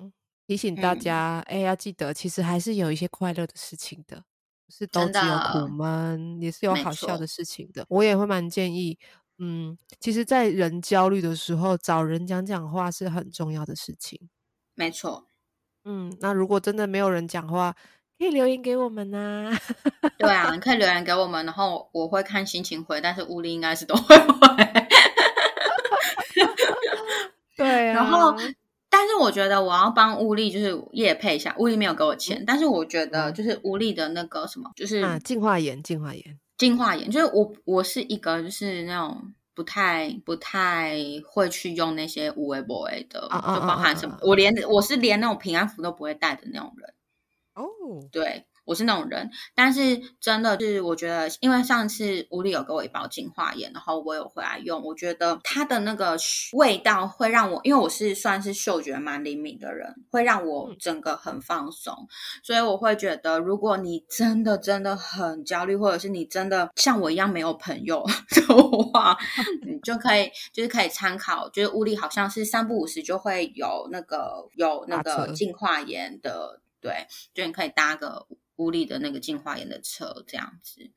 [0.52, 4.22] 提醒大家，哎，要记得，其实还是有一些快乐的事情的，
[4.66, 7.86] 不是都只有苦闷，也是有好笑的事情的。
[7.88, 8.98] 我也会蛮建议，
[9.38, 14.28] 嗯，其实，在人焦虑的时候，找人讲讲话是很重要的事情。
[14.74, 15.26] 没错，
[15.86, 17.74] 嗯，那如果真的没有人讲话，
[18.18, 19.50] 可可以留言给我们呐、
[20.18, 24.28] 对啊，你可以留言给我们，然后我会看心情回，但是物力应该是都会回。
[27.56, 28.32] 对啊，然后，
[29.02, 33.34] 但是我觉得我要帮乌力就是夜配一下，乌力没有给我钱，但是我觉得嗯。
[33.34, 40.94] 就是乌力的那个什么，就是啊，净化盐，净化盐，净化盐，就是我我是一个就是那种不太不太
[41.26, 43.28] 会去用那些无为 boy 的，就
[43.60, 46.94] 包含什么我连我是连那种平安符都不会带的那种人，
[47.54, 47.66] 哦，
[48.12, 48.46] 对。
[48.64, 56.16] 我是那种人，但是真的是我觉得，因为上次屋里有给我一包净化盐，然后我有回来用，我觉得它的那个
[56.52, 60.76] 味道会让我，因为我是算是嗅觉蛮灵敏的人，会让我嗯。
[60.82, 61.94] 整个很放松，
[62.42, 68.04] 所以我会觉得，如果你真的真的很焦虑，或者是你真的像我一样没有朋友
[68.34, 68.56] 的
[68.92, 69.16] 话，
[69.64, 78.26] 你就可以就是可以参考，就是屋里好像是三不五时就会有那个有那个净化盐的，对，就你可以搭个
[78.62, 80.90] 屋里的那个净化炎的车这样子，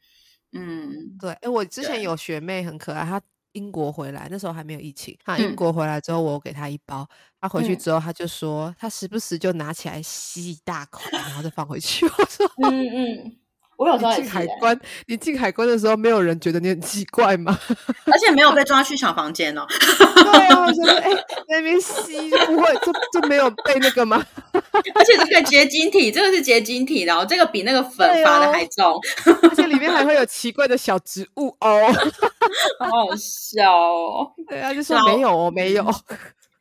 [0.54, 3.22] 嗯对，哎，我之前有学妹很可爱，她
[3.54, 5.56] 英国回来，那时候还没有疫情，她英嗯。
[5.56, 7.08] 国回来之后，我给她一包，
[7.40, 7.78] 她回去嗯。
[7.78, 12.06] 之后，她就说她时不时就拿起来吸一大口，然后再放回去。
[12.20, 13.40] 我说嗯嗯，
[13.78, 17.58] 我有时候进海关，你进海关的时候，没有人觉得你很奇怪吗？
[18.12, 19.66] 而且没有被抓去小房间哦。
[19.70, 24.24] 对啊，我觉得哎，在那边吸就不会，就就没有被那个吗？
[24.54, 29.00] 而且这个结晶体，这个是结晶体然后，这个比那个粉对发的哦还重，
[29.44, 31.82] 而且里面还会有奇怪的小植物哦。
[32.80, 34.32] 好好笑哦。
[34.48, 35.86] 对啊，就说然后没有哦，没有。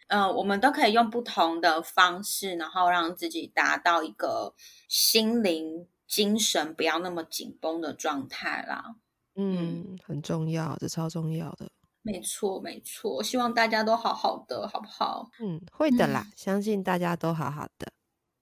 [0.08, 4.54] 呃，我们都可以用不同的方式，然后让自己达到一个
[4.88, 8.94] 心灵、精神不要那么紧绷的状态啦。
[9.34, 11.68] 嗯，很重要，这超重要的。
[12.02, 15.28] 没错，没错，希望大家都好好的，好不好？
[15.40, 17.90] 嗯，会的啦，相信大家都好好的。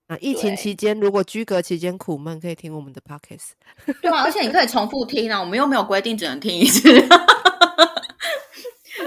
[0.08, 3.52] 啊，疫情期间如果居隔期间苦闷，可以听我们的 podcast。
[4.02, 6.82] 对啊，而且你可以重复听啊，我们又没有规定只能听一次，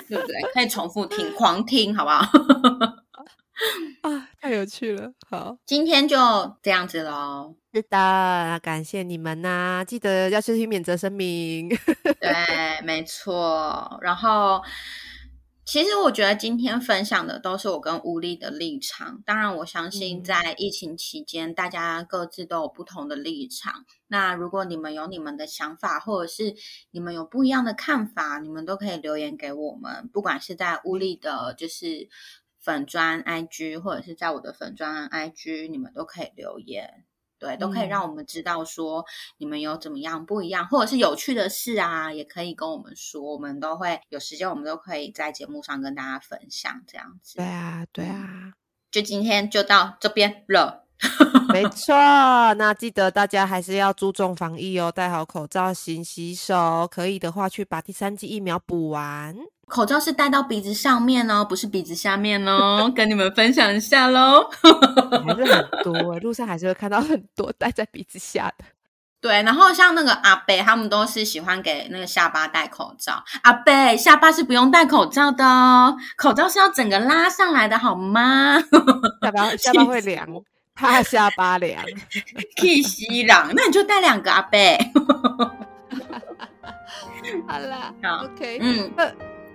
[0.09, 0.41] 对不对？
[0.55, 2.25] 可以重复听，狂听，好不好？
[4.01, 5.11] 啊，太有趣了！
[5.27, 6.15] 好，今天就
[6.61, 7.55] 这样子喽。
[7.73, 11.67] 是的，感谢你们呐、记得要去听免责声明。
[12.21, 13.97] 对，没错。
[14.03, 14.61] 然后，
[15.65, 19.23] 其实我觉得今天分享的都是我跟吴力的立场。
[19.25, 23.83] 当然，我相信嗯在疫情期间，大家各自都有不同的立场。
[24.05, 26.53] 那如果你们有你们的想法，或者是
[26.91, 32.07] 你们有不一样的看法，你们都可以留言给我们，不管是在乌力的，就是
[32.65, 37.05] 粉砖 IG，或者是在我的粉砖 IG，你们都可以留言。
[37.37, 39.05] 对，都可以嗯让我们知道说
[39.37, 47.45] 你们有怎么样不一样，或者是有趣的事啊，也可以跟我们说，我们都会有时间，我们都可以在节目上跟大家分享这样子对。
[47.45, 48.53] 啊，对啊，
[48.89, 50.87] 就今天就到这边了，
[51.63, 51.95] 没错。
[52.55, 56.87] 那记得大家还是要注重防疫哦，戴好口罩，勤洗手。
[56.91, 59.35] 可以的话，去把第三剂疫苗补完。
[59.67, 64.47] 口罩是戴到鼻子上面哦，不是鼻子下面哦， 跟你们分享一下喽。
[65.25, 68.65] 还是很多、欸，路上还是会看到很多戴在鼻子下的。
[69.19, 73.23] 对，然后像那个阿贝，他们都是喜欢给那个下巴戴口罩。
[73.41, 78.59] 阿贝，下巴是不用戴口罩的哦，口罩是要整个拉上来的，好吗？
[79.23, 80.27] 下巴下巴会凉，
[80.75, 81.83] 怕下巴凉。
[82.57, 84.77] 气息朗，那你就带两个阿贝。
[87.47, 88.91] 好了好，OK，嗯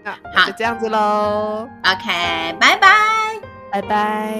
[0.02, 2.88] 那好就这样子喽，OK，拜拜。
[3.70, 4.34] 拜拜。